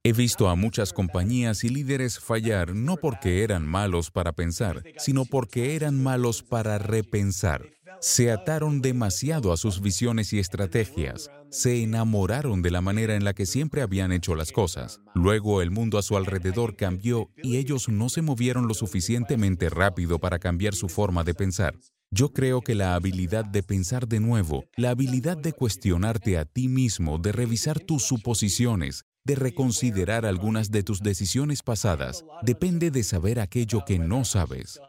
He 0.04 0.14
visto 0.14 0.50
a 0.50 0.56
muchas 0.56 0.92
compañías 0.92 1.64
y 1.64 1.70
líderes 1.70 2.20
fallar 2.20 2.74
no 2.74 2.98
porque 2.98 3.44
eran 3.44 3.68
malos 3.68 4.10
para 4.10 4.34
pensar, 4.34 4.82
sino 4.98 5.26
porque 5.26 5.76
eran 5.76 6.02
malos 6.02 6.42
para 6.42 6.80
repensar. 6.80 7.62
Se 8.00 8.32
ataron 8.32 8.82
demasiado 8.82 9.54
a 9.54 9.58
sus 9.58 9.82
visiones 9.82 10.34
y 10.34 10.40
estrategias. 10.40 11.30
Se 11.50 11.82
enamoraron 11.82 12.62
de 12.62 12.72
la 12.72 12.82
manera 12.82 13.16
en 13.16 13.24
la 13.24 13.34
que 13.34 13.46
siempre 13.46 13.82
habían 13.82 14.12
hecho 14.12 14.36
las 14.36 14.52
cosas. 14.52 15.00
Luego 15.16 15.62
el 15.62 15.72
mundo 15.72 15.98
a 15.98 16.02
su 16.02 16.18
alrededor 16.18 16.76
cambió 16.76 17.30
y 17.42 17.58
ellos 17.58 17.90
no 17.90 18.10
se 18.10 18.22
movieron 18.22 18.68
lo 18.68 18.74
suficientemente 18.74 19.70
rápido 19.70 20.20
para 20.20 20.40
cambiar 20.40 20.76
su 20.76 20.90
forma 20.90 21.24
de 21.24 21.34
pensar. 21.34 21.76
Yo 22.12 22.32
creo 22.32 22.62
que 22.62 22.76
la 22.76 22.96
habilidad 22.96 23.46
de 23.46 23.64
pensar 23.64 24.08
de 24.08 24.20
nuevo, 24.20 24.66
la 24.78 24.92
habilidad 24.92 25.38
de 25.38 25.54
cuestionarte 25.54 26.38
a 26.38 26.46
ti 26.46 26.68
mismo, 26.68 27.18
de 27.18 27.32
revisar 27.32 27.80
tus 27.80 28.04
suposiciones, 28.04 29.04
de 29.26 29.36
reconsiderar 29.36 30.26
algunas 30.26 30.72
de 30.72 30.84
tus 30.84 31.02
decisiones 31.02 31.64
pasadas, 31.64 32.24
depende 32.44 32.92
de 32.92 33.04
saber 33.04 33.40
aquello 33.40 33.84
que 33.86 34.00
no 34.00 34.24
sabes. 34.24 34.80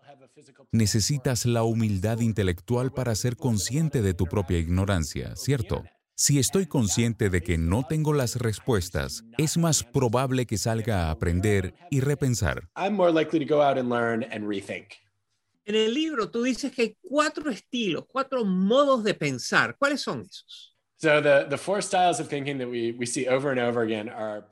Necesitas 0.70 1.44
la 1.44 1.64
humildad 1.64 2.20
intelectual 2.20 2.92
para 2.92 3.14
ser 3.14 3.36
consciente 3.36 4.02
de 4.02 4.14
tu 4.14 4.26
propia 4.26 4.58
ignorancia, 4.58 5.34
¿cierto? 5.34 5.82
Si 6.20 6.40
estoy 6.40 6.66
consciente 6.66 7.30
de 7.30 7.42
que 7.42 7.56
no 7.58 7.84
tengo 7.88 8.12
las 8.12 8.34
respuestas, 8.34 9.22
es 9.38 9.56
más 9.56 9.84
probable 9.84 10.46
que 10.46 10.58
salga 10.58 11.04
a 11.04 11.10
aprender 11.12 11.74
y 11.92 12.00
repensar. 12.00 12.68
En 15.64 15.74
el 15.76 15.94
libro 15.94 16.28
tú 16.28 16.42
dices 16.42 16.72
que 16.72 16.82
hay 16.82 16.96
cuatro 17.00 17.52
estilos, 17.52 18.04
cuatro 18.08 18.44
modos 18.44 19.04
de 19.04 19.14
pensar. 19.14 19.76
¿Cuáles 19.78 20.00
son 20.00 20.22
esos? 20.22 20.76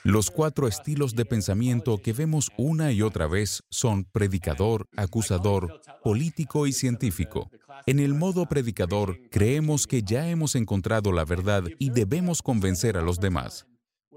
Los 0.04 0.30
cuatro 0.30 0.68
estilos 0.68 1.16
de 1.16 1.24
pensamiento 1.24 1.98
que 1.98 2.12
vemos 2.12 2.50
una 2.56 2.92
y 2.92 3.02
otra 3.02 3.26
vez 3.26 3.64
son 3.68 4.04
predicador, 4.04 4.86
acusador, 4.96 5.80
político 6.04 6.68
y 6.68 6.72
científico. 6.72 7.50
En 7.86 7.98
el 7.98 8.14
modo 8.14 8.46
predicador, 8.46 9.18
creemos 9.30 9.88
que 9.88 10.02
ya 10.02 10.28
hemos 10.28 10.54
encontrado 10.54 11.10
la 11.10 11.24
verdad 11.24 11.64
y 11.80 11.90
debemos 11.90 12.42
convencer 12.42 12.96
a 12.96 13.02
los 13.02 13.18
demás. 13.18 13.66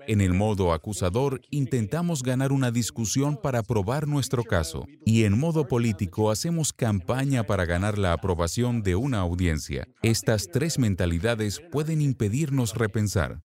En 0.07 0.21
el 0.21 0.33
modo 0.33 0.73
acusador, 0.73 1.41
intentamos 1.49 2.23
ganar 2.23 2.51
una 2.51 2.71
discusión 2.71 3.37
para 3.37 3.63
probar 3.63 4.07
nuestro 4.07 4.43
caso. 4.43 4.85
Y 5.05 5.23
en 5.23 5.37
modo 5.37 5.67
político, 5.67 6.31
hacemos 6.31 6.73
campaña 6.73 7.43
para 7.43 7.65
ganar 7.65 7.97
la 7.97 8.13
aprobación 8.13 8.81
de 8.81 8.95
una 8.95 9.19
audiencia. 9.19 9.87
Estas 10.01 10.47
tres 10.51 10.79
mentalidades 10.79 11.61
pueden 11.71 12.01
impedirnos 12.01 12.75
repensar. 12.75 13.41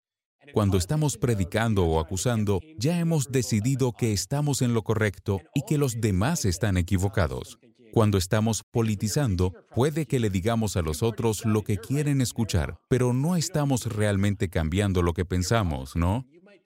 Cuando 0.53 0.77
estamos 0.77 1.17
predicando 1.17 1.85
o 1.87 2.01
acusando, 2.01 2.61
ya 2.77 2.99
hemos 2.99 3.31
decidido 3.31 3.93
que 3.93 4.13
estamos 4.13 4.61
en 4.61 4.75
lo 4.75 4.83
correcto 4.83 5.41
y 5.55 5.63
que 5.67 5.79
los 5.79 6.01
demás 6.01 6.45
están 6.45 6.77
equivocados. 6.77 7.59
Cuando 7.93 8.17
estamos 8.17 8.63
politizando, 8.71 9.53
puede 9.75 10.07
que 10.07 10.19
le 10.19 10.31
digamos 10.31 10.79
a 10.79 10.83
los 10.83 11.03
otros 11.03 11.45
lo 11.45 11.63
que 11.63 11.77
quieren 11.77 12.23
escuchar, 12.23 12.79
pero 12.89 13.13
no 13.13 13.37
estamos 13.37 13.85
realmente 13.85 14.49
cambiando 14.49 15.03
lo 15.03 15.13
que 15.13 15.27
pensamos, 15.27 15.95
¿no? 15.95 16.25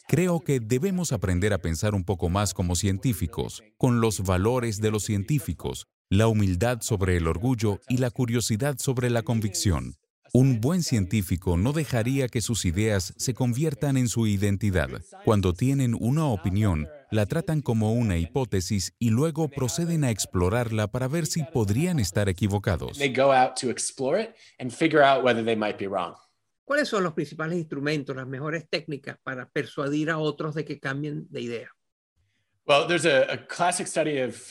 Creo 0.08 0.38
que 0.38 0.60
debemos 0.60 1.10
aprender 1.10 1.52
a 1.52 1.58
pensar 1.58 1.96
un 1.96 2.04
poco 2.04 2.28
más 2.28 2.54
como 2.54 2.76
científicos, 2.76 3.64
con 3.76 4.00
los 4.00 4.20
valores 4.20 4.80
de 4.80 4.92
los 4.92 5.02
científicos, 5.02 5.88
la 6.08 6.28
humildad 6.28 6.80
sobre 6.80 7.16
el 7.16 7.26
orgullo 7.26 7.80
y 7.88 7.96
la 7.96 8.10
curiosidad 8.10 8.76
sobre 8.78 9.10
la 9.10 9.22
convicción. 9.22 9.96
Un 10.32 10.60
buen 10.60 10.84
científico 10.84 11.56
no 11.56 11.72
dejaría 11.72 12.28
que 12.28 12.40
sus 12.40 12.64
ideas 12.66 13.14
se 13.16 13.34
conviertan 13.34 13.96
en 13.96 14.08
su 14.08 14.28
identidad. 14.28 14.90
Cuando 15.24 15.54
tienen 15.54 15.96
una 15.98 16.26
opinión, 16.26 16.86
la 17.10 17.26
tratan 17.26 17.60
como 17.60 17.92
una 17.92 18.16
hipótesis 18.16 18.92
y 19.00 19.10
luego 19.10 19.48
proceden 19.48 20.04
a 20.04 20.10
explorarla 20.10 20.86
para 20.86 21.08
ver 21.08 21.26
si 21.26 21.42
podrían 21.42 21.98
estar 21.98 22.28
equivocados. 22.28 23.00
¿Cuáles 26.66 26.88
son 26.88 27.04
los 27.04 27.12
principales 27.12 27.58
instrumentos, 27.58 28.16
las 28.16 28.26
mejores 28.26 28.68
técnicas 28.68 29.16
para 29.22 29.48
persuadir 29.48 30.10
a 30.10 30.18
otros 30.18 30.56
de 30.56 30.64
que 30.64 30.80
cambien 30.80 31.28
de 31.30 31.40
idea? 31.40 31.70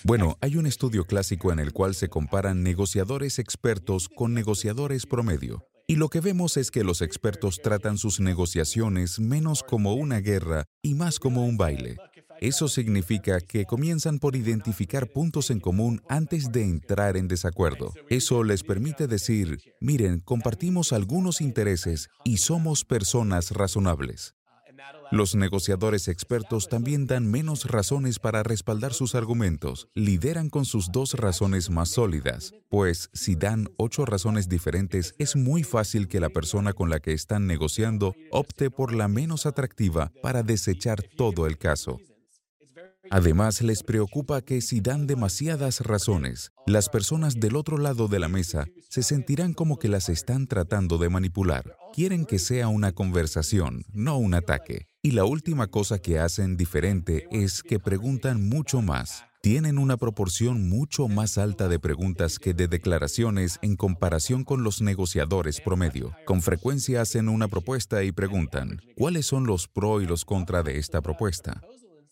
Bueno, 0.06 0.38
hay 0.40 0.56
un 0.56 0.66
estudio 0.66 1.04
clásico 1.04 1.52
en 1.52 1.60
el 1.60 1.74
cual 1.74 1.94
se 1.94 2.08
comparan 2.08 2.64
negociadores 2.64 3.38
expertos 3.38 4.08
con 4.08 4.34
negociadores 4.34 5.06
promedio. 5.06 5.68
Y 5.88 5.98
lo 5.98 6.08
que 6.08 6.22
vemos 6.22 6.56
es 6.56 6.72
que 6.72 6.86
los 6.86 7.02
expertos 7.02 7.60
tratan 7.62 7.98
sus 7.98 8.22
negociaciones 8.22 9.20
menos 9.20 9.62
como 9.62 9.96
una 9.96 10.22
guerra 10.22 10.64
y 10.82 10.94
más 10.94 11.20
como 11.20 11.46
un 11.46 11.58
baile. 11.58 11.98
Eso 12.42 12.68
significa 12.68 13.40
que 13.40 13.66
comienzan 13.66 14.20
por 14.20 14.36
identificar 14.36 15.08
puntos 15.08 15.50
en 15.50 15.60
común 15.60 16.02
antes 16.10 16.52
de 16.52 16.64
entrar 16.64 17.18
en 17.18 17.28
desacuerdo. 17.28 17.94
Eso 18.10 18.44
les 18.44 18.64
permite 18.64 19.08
decir, 19.08 19.60
miren, 19.80 20.20
compartimos 20.20 20.94
algunos 20.94 21.42
intereses 21.42 22.10
y 22.24 22.38
somos 22.38 22.84
personas 22.84 23.52
razonables. 23.52 24.36
Los 25.12 25.36
negociadores 25.36 26.08
expertos 26.08 26.68
también 26.68 27.08
dan 27.08 27.30
menos 27.30 27.66
razones 27.66 28.20
para 28.20 28.44
respaldar 28.44 28.94
sus 28.94 29.16
argumentos. 29.16 29.88
Lideran 29.94 30.50
con 30.50 30.66
sus 30.66 30.92
dos 30.92 31.14
razones 31.14 31.70
más 31.70 31.90
sólidas, 31.90 32.54
pues 32.70 33.10
si 33.14 33.36
dan 33.36 33.70
ocho 33.78 34.06
razones 34.06 34.50
diferentes, 34.50 35.14
es 35.20 35.36
muy 35.36 35.64
fácil 35.64 36.08
que 36.08 36.20
la 36.20 36.30
persona 36.30 36.74
con 36.74 36.90
la 36.90 37.00
que 37.00 37.14
están 37.14 37.46
negociando 37.46 38.16
opte 38.32 38.72
por 38.72 38.94
la 38.94 39.08
menos 39.08 39.46
atractiva 39.46 40.12
para 40.22 40.44
desechar 40.44 41.04
todo 41.16 41.46
el 41.46 41.58
caso. 41.58 42.00
Además, 43.12 43.62
les 43.62 43.84
preocupa 43.84 44.42
que 44.42 44.62
si 44.62 44.82
dan 44.82 45.08
demasiadas 45.08 45.82
razones, 45.82 46.52
las 46.66 46.90
personas 46.90 47.40
del 47.40 47.56
otro 47.56 47.78
lado 47.78 48.08
de 48.08 48.20
la 48.20 48.28
mesa 48.28 48.68
se 48.90 49.04
sentirán 49.04 49.54
como 49.54 49.78
que 49.78 49.88
las 49.88 50.10
están 50.10 50.48
tratando 50.48 50.98
de 50.98 51.10
manipular. 51.10 51.78
Quieren 51.94 52.26
que 52.26 52.40
sea 52.40 52.68
una 52.68 52.92
conversación, 52.92 53.84
no 53.94 54.18
un 54.18 54.34
ataque. 54.34 54.88
Y 55.02 55.12
la 55.12 55.26
última 55.26 55.68
cosa 55.68 56.00
que 56.00 56.20
hacen 56.20 56.58
diferente 56.58 57.28
es 57.32 57.62
que 57.62 57.80
preguntan 57.80 58.48
mucho 58.50 58.82
más. 58.82 59.24
Tienen 59.42 59.78
una 59.78 59.98
proporción 59.98 60.68
mucho 60.68 61.08
más 61.08 61.38
alta 61.38 61.68
de 61.68 61.78
preguntas 61.78 62.40
que 62.40 62.56
de 62.56 62.68
declaraciones 62.68 63.60
en 63.62 63.76
comparación 63.76 64.44
con 64.44 64.64
los 64.64 64.82
negociadores 64.82 65.62
promedio. 65.62 66.16
Con 66.26 66.42
frecuencia 66.42 67.02
hacen 67.02 67.30
una 67.30 67.48
propuesta 67.48 68.04
y 68.04 68.12
preguntan, 68.12 68.82
¿cuáles 68.98 69.28
son 69.28 69.46
los 69.46 69.68
pro 69.68 70.02
y 70.02 70.08
los 70.08 70.26
contra 70.26 70.64
de 70.64 70.80
esta 70.80 71.02
propuesta? 71.02 71.62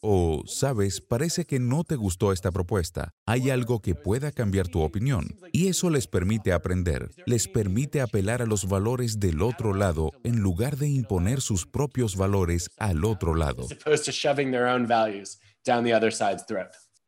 O, 0.06 0.44
sabes, 0.46 1.00
parece 1.00 1.46
que 1.46 1.62
no 1.62 1.86
te 1.86 1.96
gustó 1.96 2.34
esta 2.34 2.52
propuesta. 2.52 3.14
Hay 3.26 3.50
algo 3.50 3.82
que 3.82 3.96
pueda 3.96 4.34
cambiar 4.34 4.68
tu 4.68 4.82
opinión. 4.82 5.40
Y 5.54 5.70
eso 5.70 5.90
les 5.90 6.08
permite 6.08 6.52
aprender, 6.52 7.10
les 7.26 7.48
permite 7.48 8.02
apelar 8.02 8.42
a 8.42 8.46
los 8.46 8.68
valores 8.68 9.22
del 9.22 9.42
otro 9.42 9.74
lado 9.74 10.12
en 10.26 10.42
lugar 10.42 10.76
de 10.76 10.90
imponer 10.90 11.40
sus 11.40 11.66
propios 11.66 12.18
valores 12.18 12.70
al 12.78 13.06
otro 13.06 13.34
lado. 13.34 13.66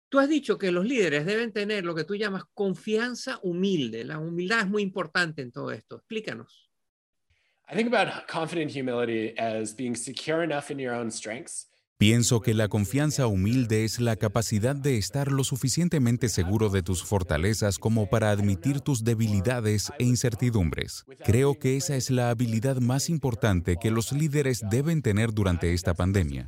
Tú 0.07 0.19
has 0.19 0.29
dicho 0.29 0.57
que 0.57 0.71
los 0.71 0.85
líderes 0.85 1.25
deben 1.25 1.51
tener 1.51 1.83
lo 1.83 1.95
que 1.95 2.05
tú 2.05 2.15
llamas 2.15 2.43
confianza 2.53 3.41
humilde. 3.43 4.05
La 4.05 4.19
humildad 4.19 4.61
es 4.61 4.67
muy 4.67 4.83
importante 4.83 5.41
en 5.41 5.51
todo 5.51 5.71
esto. 5.71 5.97
Explícanos. 5.97 6.71
I 7.69 7.75
think 7.75 7.93
about 7.93 8.25
confident 8.27 8.71
humility 8.73 9.37
as 9.37 9.75
being 9.75 9.97
secure 9.97 10.45
enough 10.45 10.71
in 10.71 10.79
your 10.79 10.93
own 10.95 11.11
strengths 11.11 11.67
Pienso 11.97 12.41
que 12.41 12.53
la 12.53 12.67
confianza 12.67 13.25
humilde 13.27 13.85
es 13.85 14.01
la 14.01 14.17
capacidad 14.17 14.75
de 14.75 14.97
estar 14.97 15.31
lo 15.31 15.45
suficientemente 15.45 16.27
seguro 16.27 16.67
de 16.67 16.83
tus 16.83 17.05
fortalezas 17.05 17.79
como 17.79 18.09
para 18.09 18.31
admitir 18.31 18.81
tus 18.81 19.05
debilidades 19.05 19.93
e 19.97 20.03
incertidumbres. 20.03 21.05
Creo 21.23 21.57
que 21.57 21.77
esa 21.77 21.95
es 21.95 22.09
la 22.09 22.31
habilidad 22.31 22.81
más 22.81 23.09
importante 23.09 23.77
que 23.81 23.91
los 23.91 24.11
líderes 24.11 24.61
deben 24.69 25.01
tener 25.01 25.31
durante 25.31 25.73
esta 25.73 25.93
pandemia. 25.93 26.47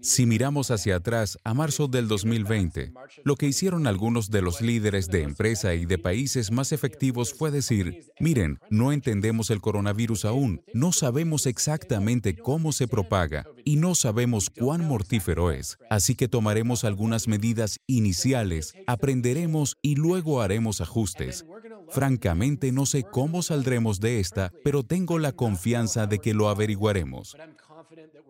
Si 0.00 0.26
miramos 0.26 0.70
hacia 0.70 0.96
atrás, 0.96 1.38
a 1.44 1.54
marzo 1.54 1.88
del 1.88 2.08
2020, 2.08 2.92
lo 3.24 3.36
que 3.36 3.46
hicieron 3.46 3.86
algunos 3.86 4.30
de 4.30 4.42
los 4.42 4.60
líderes 4.60 5.08
de 5.08 5.22
empresa 5.22 5.74
y 5.74 5.86
de 5.86 5.98
países 5.98 6.50
más 6.50 6.72
efectivos 6.72 7.34
fue 7.34 7.50
decir, 7.50 8.12
miren, 8.20 8.58
no 8.70 8.92
entendemos 8.92 9.50
el 9.50 9.60
coronavirus 9.60 10.24
aún, 10.24 10.62
no 10.72 10.92
sabemos 10.92 11.46
exactamente 11.46 12.36
cómo 12.36 12.72
se 12.72 12.88
propaga 12.88 13.46
y 13.64 13.76
no 13.76 13.94
sabemos 13.94 14.50
cuán 14.50 14.86
mortífero 14.86 15.50
es, 15.50 15.78
así 15.90 16.14
que 16.14 16.28
tomaremos 16.28 16.84
algunas 16.84 17.28
medidas 17.28 17.80
iniciales, 17.86 18.74
aprenderemos 18.86 19.76
y 19.82 19.96
luego 19.96 20.40
haremos 20.40 20.80
ajustes. 20.80 21.44
Francamente 21.88 22.72
no 22.72 22.86
sé 22.86 23.04
cómo 23.04 23.42
saldremos 23.42 24.00
de 24.00 24.20
esta, 24.20 24.52
pero 24.64 24.82
tengo 24.82 25.18
la 25.18 25.32
confianza 25.32 26.06
de 26.06 26.18
que 26.18 26.34
lo 26.34 26.48
averiguaremos. 26.48 27.36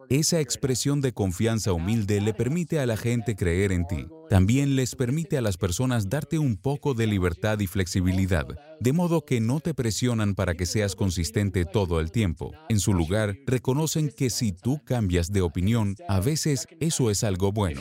Esa 0.09 0.40
expresión 0.40 1.00
de 1.00 1.12
confianza 1.12 1.72
humilde 1.72 2.20
le 2.20 2.35
permite 2.35 2.79
a 2.79 2.87
la 2.87 2.96
gente 2.96 3.35
creer 3.35 3.72
en 3.72 3.87
ti. 3.87 4.07
También 4.29 4.76
les 4.76 4.94
permite 4.94 5.37
a 5.38 5.40
las 5.40 5.57
personas 5.57 6.09
darte 6.09 6.38
un 6.38 6.57
poco 6.57 6.94
de 6.94 7.07
libertad 7.07 7.59
y 7.61 7.66
flexibilidad, 7.66 8.46
de 8.81 8.92
modo 8.92 9.24
que 9.24 9.40
no 9.40 9.61
te 9.61 9.74
presionan 9.74 10.35
para 10.35 10.55
que 10.55 10.66
seas 10.66 10.94
consistente 10.94 11.64
todo 11.64 12.00
el 12.00 12.12
tiempo. 12.12 12.52
En 12.68 12.81
su 12.81 12.94
lugar, 12.94 13.37
reconocen 13.46 14.11
que 14.11 14.31
si 14.31 14.52
tú 14.52 14.83
cambias 14.85 15.33
de 15.33 15.42
opinión, 15.42 15.96
a 16.09 16.20
veces 16.20 16.68
eso 16.81 17.11
es 17.11 17.24
algo 17.24 17.52
bueno. 17.52 17.81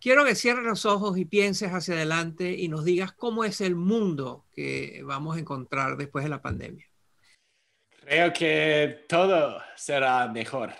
Quiero 0.00 0.24
que 0.24 0.34
cierres 0.34 0.64
los 0.64 0.84
ojos 0.84 1.16
y 1.16 1.24
pienses 1.24 1.70
hacia 1.70 1.94
adelante 1.94 2.56
y 2.58 2.66
nos 2.68 2.84
digas 2.84 3.12
cómo 3.12 3.44
es 3.44 3.60
el 3.60 3.76
mundo 3.76 4.46
que 4.52 5.00
vamos 5.04 5.36
a 5.36 5.40
encontrar 5.40 5.96
después 5.96 6.24
de 6.24 6.30
la 6.30 6.42
pandemia. 6.42 6.91
Creo 8.12 8.30
que 8.34 9.06
todo 9.08 9.56
será 9.74 10.28
mejor. 10.28 10.70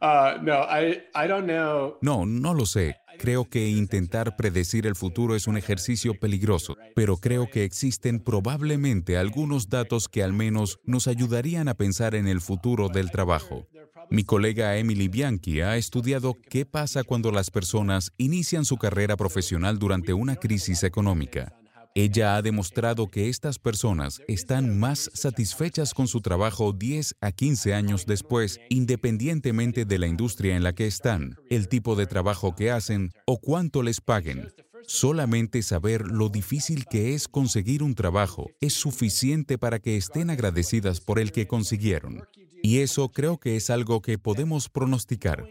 Uh, 0.00 0.40
no, 0.42 0.62
I, 0.62 1.28
don't 1.28 1.44
know. 1.44 1.98
No, 2.00 2.24
no 2.24 2.54
lo 2.54 2.64
sé. 2.64 2.96
Creo 3.18 3.44
que 3.50 3.68
intentar 3.68 4.36
predecir 4.36 4.86
el 4.86 4.94
futuro 4.94 5.36
es 5.36 5.46
un 5.46 5.58
ejercicio 5.58 6.18
peligroso, 6.18 6.78
pero 6.94 7.18
creo 7.18 7.50
que 7.50 7.64
existen 7.64 8.20
probablemente 8.20 9.18
algunos 9.18 9.68
datos 9.68 10.08
que 10.08 10.22
al 10.22 10.32
menos 10.32 10.78
nos 10.82 11.08
ayudarían 11.08 11.68
a 11.68 11.74
pensar 11.74 12.14
en 12.14 12.26
el 12.26 12.40
futuro 12.40 12.88
del 12.88 13.10
trabajo. 13.10 13.66
Mi 14.08 14.24
colega 14.24 14.78
Emily 14.78 15.08
Bianchi 15.08 15.60
ha 15.60 15.76
estudiado 15.76 16.38
qué 16.48 16.64
pasa 16.64 17.04
cuando 17.04 17.30
las 17.30 17.50
personas 17.50 18.12
inician 18.16 18.64
su 18.64 18.78
carrera 18.78 19.18
profesional 19.18 19.78
durante 19.78 20.14
una 20.14 20.36
crisis 20.36 20.84
económica. 20.84 21.52
Ella 21.96 22.34
ha 22.34 22.42
demostrado 22.42 23.08
que 23.08 23.28
estas 23.28 23.60
personas 23.60 24.20
están 24.26 24.80
más 24.80 25.12
satisfechas 25.14 25.94
con 25.94 26.08
su 26.08 26.22
trabajo 26.22 26.72
10 26.72 27.14
a 27.20 27.30
15 27.30 27.72
años 27.72 28.04
después, 28.04 28.58
independientemente 28.68 29.84
de 29.84 29.98
la 30.00 30.08
industria 30.08 30.56
en 30.56 30.64
la 30.64 30.72
que 30.72 30.88
están, 30.88 31.36
el 31.50 31.68
tipo 31.68 31.94
de 31.94 32.06
trabajo 32.06 32.56
que 32.56 32.72
hacen 32.72 33.12
o 33.26 33.38
cuánto 33.38 33.84
les 33.84 34.00
paguen. 34.00 34.48
Solamente 34.88 35.62
saber 35.62 36.08
lo 36.08 36.30
difícil 36.30 36.84
que 36.86 37.14
es 37.14 37.28
conseguir 37.28 37.84
un 37.84 37.94
trabajo 37.94 38.50
es 38.60 38.74
suficiente 38.74 39.56
para 39.56 39.78
que 39.78 39.96
estén 39.96 40.30
agradecidas 40.30 41.00
por 41.00 41.20
el 41.20 41.30
que 41.30 41.46
consiguieron. 41.46 42.24
Y 42.60 42.78
eso 42.78 43.12
creo 43.12 43.38
que 43.38 43.54
es 43.54 43.70
algo 43.70 44.02
que 44.02 44.18
podemos 44.18 44.68
pronosticar. 44.68 45.46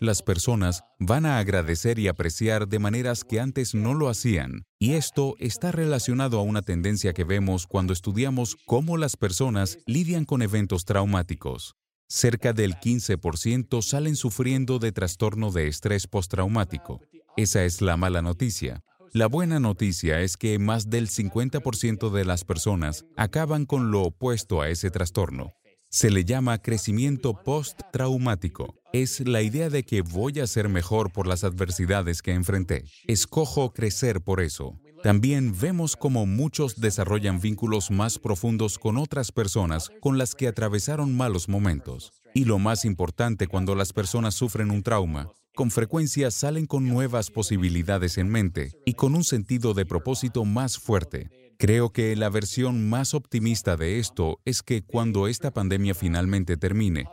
Las 0.00 0.22
personas 0.22 0.82
van 0.98 1.26
a 1.26 1.38
agradecer 1.38 1.98
y 1.98 2.08
apreciar 2.08 2.68
de 2.68 2.78
maneras 2.78 3.24
que 3.24 3.40
antes 3.40 3.74
no 3.74 3.94
lo 3.94 4.08
hacían. 4.08 4.64
Y 4.78 4.94
esto 4.94 5.34
está 5.38 5.72
relacionado 5.72 6.38
a 6.38 6.42
una 6.42 6.62
tendencia 6.62 7.12
que 7.12 7.24
vemos 7.24 7.66
cuando 7.66 7.92
estudiamos 7.92 8.56
cómo 8.66 8.96
las 8.96 9.16
personas 9.16 9.78
lidian 9.86 10.24
con 10.24 10.42
eventos 10.42 10.84
traumáticos. 10.84 11.74
Cerca 12.08 12.52
del 12.52 12.76
15% 12.76 13.82
salen 13.82 14.16
sufriendo 14.16 14.78
de 14.78 14.92
trastorno 14.92 15.50
de 15.50 15.68
estrés 15.68 16.06
postraumático. 16.06 17.00
Esa 17.36 17.64
es 17.64 17.82
la 17.82 17.96
mala 17.96 18.22
noticia. 18.22 18.82
La 19.12 19.26
buena 19.26 19.58
noticia 19.58 20.20
es 20.20 20.36
que 20.36 20.58
más 20.58 20.90
del 20.90 21.08
50% 21.08 22.10
de 22.10 22.24
las 22.24 22.44
personas 22.44 23.04
acaban 23.16 23.66
con 23.66 23.90
lo 23.90 24.02
opuesto 24.02 24.60
a 24.60 24.68
ese 24.68 24.90
trastorno. 24.90 25.52
Se 25.90 26.10
le 26.10 26.24
llama 26.24 26.58
crecimiento 26.58 27.42
post-traumático. 27.42 28.77
Es 28.92 29.20
la 29.20 29.42
idea 29.42 29.68
de 29.68 29.82
que 29.82 30.00
voy 30.00 30.40
a 30.40 30.46
ser 30.46 30.70
mejor 30.70 31.12
por 31.12 31.26
las 31.26 31.44
adversidades 31.44 32.22
que 32.22 32.32
enfrenté. 32.32 32.84
Escojo 33.06 33.72
crecer 33.74 34.22
por 34.22 34.40
eso. 34.40 34.80
También 35.02 35.54
vemos 35.58 35.94
cómo 35.94 36.24
muchos 36.24 36.80
desarrollan 36.80 37.38
vínculos 37.38 37.90
más 37.90 38.18
profundos 38.18 38.78
con 38.78 38.96
otras 38.96 39.30
personas 39.30 39.90
con 40.00 40.16
las 40.16 40.34
que 40.34 40.48
atravesaron 40.48 41.14
malos 41.14 41.48
momentos. 41.48 42.12
Y 42.34 42.46
lo 42.46 42.58
más 42.58 42.86
importante 42.86 43.46
cuando 43.46 43.74
las 43.74 43.92
personas 43.92 44.34
sufren 44.34 44.70
un 44.70 44.82
trauma, 44.82 45.28
con 45.54 45.70
frecuencia 45.70 46.30
salen 46.30 46.66
con 46.66 46.88
nuevas 46.88 47.30
posibilidades 47.30 48.16
en 48.16 48.30
mente 48.30 48.72
y 48.86 48.94
con 48.94 49.14
un 49.14 49.24
sentido 49.24 49.74
de 49.74 49.84
propósito 49.84 50.44
más 50.46 50.78
fuerte. 50.78 51.30
Creo 51.58 51.92
que 51.92 52.14
la 52.14 52.30
versión 52.30 52.88
más 52.88 53.14
optimista 53.14 53.76
de 53.76 53.98
esto 53.98 54.38
es 54.44 54.62
que 54.62 54.82
cuando 54.82 55.26
esta 55.26 55.50
pandemia 55.50 55.92
finalmente 55.92 56.56
termine, 56.56 57.06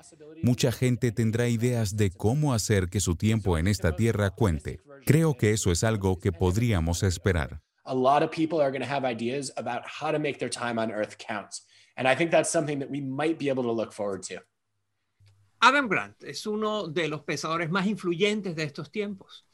mucha 0.46 0.72
gente 0.72 1.12
tendrá 1.12 1.50
ideas 1.50 1.98
de 1.98 2.12
cómo 2.12 2.54
hacer 2.54 2.88
que 2.88 3.00
su 3.00 3.16
tiempo 3.16 3.58
en 3.58 3.68
esta 3.68 3.96
tierra 3.96 4.30
cuente. 4.30 4.80
Creo 5.06 5.36
que 5.36 5.52
eso 5.52 5.72
es 5.72 5.84
algo 5.84 6.20
que 6.20 6.32
podríamos 6.32 7.02
esperar. 7.02 7.62
A 7.84 7.94
lot 7.94 8.24
of 8.24 8.30
people 8.30 8.62
are 8.62 8.72
going 8.72 8.82
to 8.82 8.88
have 8.88 9.04
ideas 9.04 9.52
about 9.58 9.84
how 9.86 10.12
to 10.12 10.20
make 10.20 10.38
their 10.38 10.50
time 10.50 10.80
on 10.80 10.92
Earth 10.92 11.18
count. 11.18 11.62
And 11.98 12.08
I 12.08 12.16
think 12.16 12.32
that's 12.32 12.52
something 12.52 12.80
that 12.80 12.90
we 12.90 13.02
might 13.02 13.38
be 13.38 13.50
able 13.50 13.64
to 13.64 13.72
look 13.72 13.92
forward 13.92 14.24
to. 14.30 14.42
Adam 15.62 15.88
Grant 15.88 16.24
es 16.24 16.46
uno 16.46 16.88
de 16.88 17.08
los 17.08 17.24
pensadores 17.24 17.70
más 17.70 17.88
influyentes 17.88 18.56
de 18.56 18.64
estos 18.64 18.92
tiempos 18.92 19.46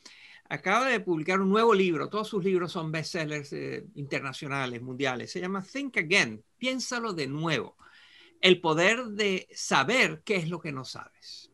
acaba 0.51 0.87
de 0.87 0.99
publicar 0.99 1.39
un 1.39 1.49
nuevo 1.49 1.73
libro. 1.73 2.09
Todos 2.09 2.27
sus 2.27 2.43
libros 2.43 2.73
son 2.73 2.91
bestsellers 2.91 3.53
eh, 3.53 3.85
internacionales, 3.95 4.81
mundiales. 4.81 5.31
Se 5.31 5.39
llama 5.39 5.63
Think 5.63 5.97
Again. 5.97 6.43
Piénsalo 6.57 7.13
de 7.13 7.27
nuevo. 7.27 7.77
El 8.41 8.59
poder 8.59 9.05
de 9.09 9.47
saber 9.53 10.23
qué 10.25 10.35
es 10.35 10.49
lo 10.49 10.59
que 10.59 10.71
no 10.71 10.83
sabes. 10.83 11.51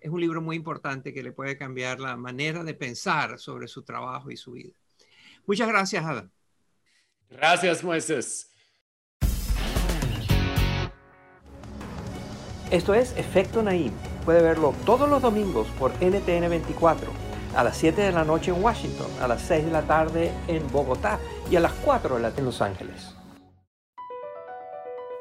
Es 0.00 0.10
un 0.10 0.22
libro 0.22 0.40
muy 0.40 0.56
importante 0.56 1.12
que 1.12 1.22
le 1.22 1.32
puede 1.32 1.58
cambiar 1.58 2.00
la 2.00 2.16
manera 2.16 2.64
de 2.64 2.72
pensar 2.72 3.38
sobre 3.38 3.68
su 3.68 3.82
trabajo 3.82 4.30
y 4.30 4.38
su 4.38 4.52
vida. 4.52 4.72
Muchas 5.46 5.68
gracias, 5.68 6.02
Adam. 6.02 6.30
Gracias, 7.28 7.84
Moisés. 7.84 8.50
Esto 12.70 12.94
es 12.94 13.14
Efecto 13.18 13.62
Naim. 13.62 13.92
Puede 14.24 14.42
verlo 14.42 14.74
todos 14.86 15.10
los 15.10 15.20
domingos 15.20 15.68
por 15.78 15.92
NTN 16.02 16.48
24 16.48 17.12
a 17.54 17.64
las 17.64 17.76
7 17.76 18.00
de 18.00 18.12
la 18.12 18.24
noche 18.24 18.50
en 18.50 18.62
Washington, 18.62 19.08
a 19.20 19.28
las 19.28 19.42
6 19.42 19.66
de 19.66 19.70
la 19.72 19.82
tarde 19.82 20.32
en 20.48 20.66
Bogotá 20.72 21.18
y 21.50 21.56
a 21.56 21.60
las 21.60 21.72
4 21.84 22.16
de 22.16 22.22
la 22.22 22.28
tarde 22.28 22.40
en 22.40 22.46
Los 22.46 22.62
Ángeles. 22.62 23.19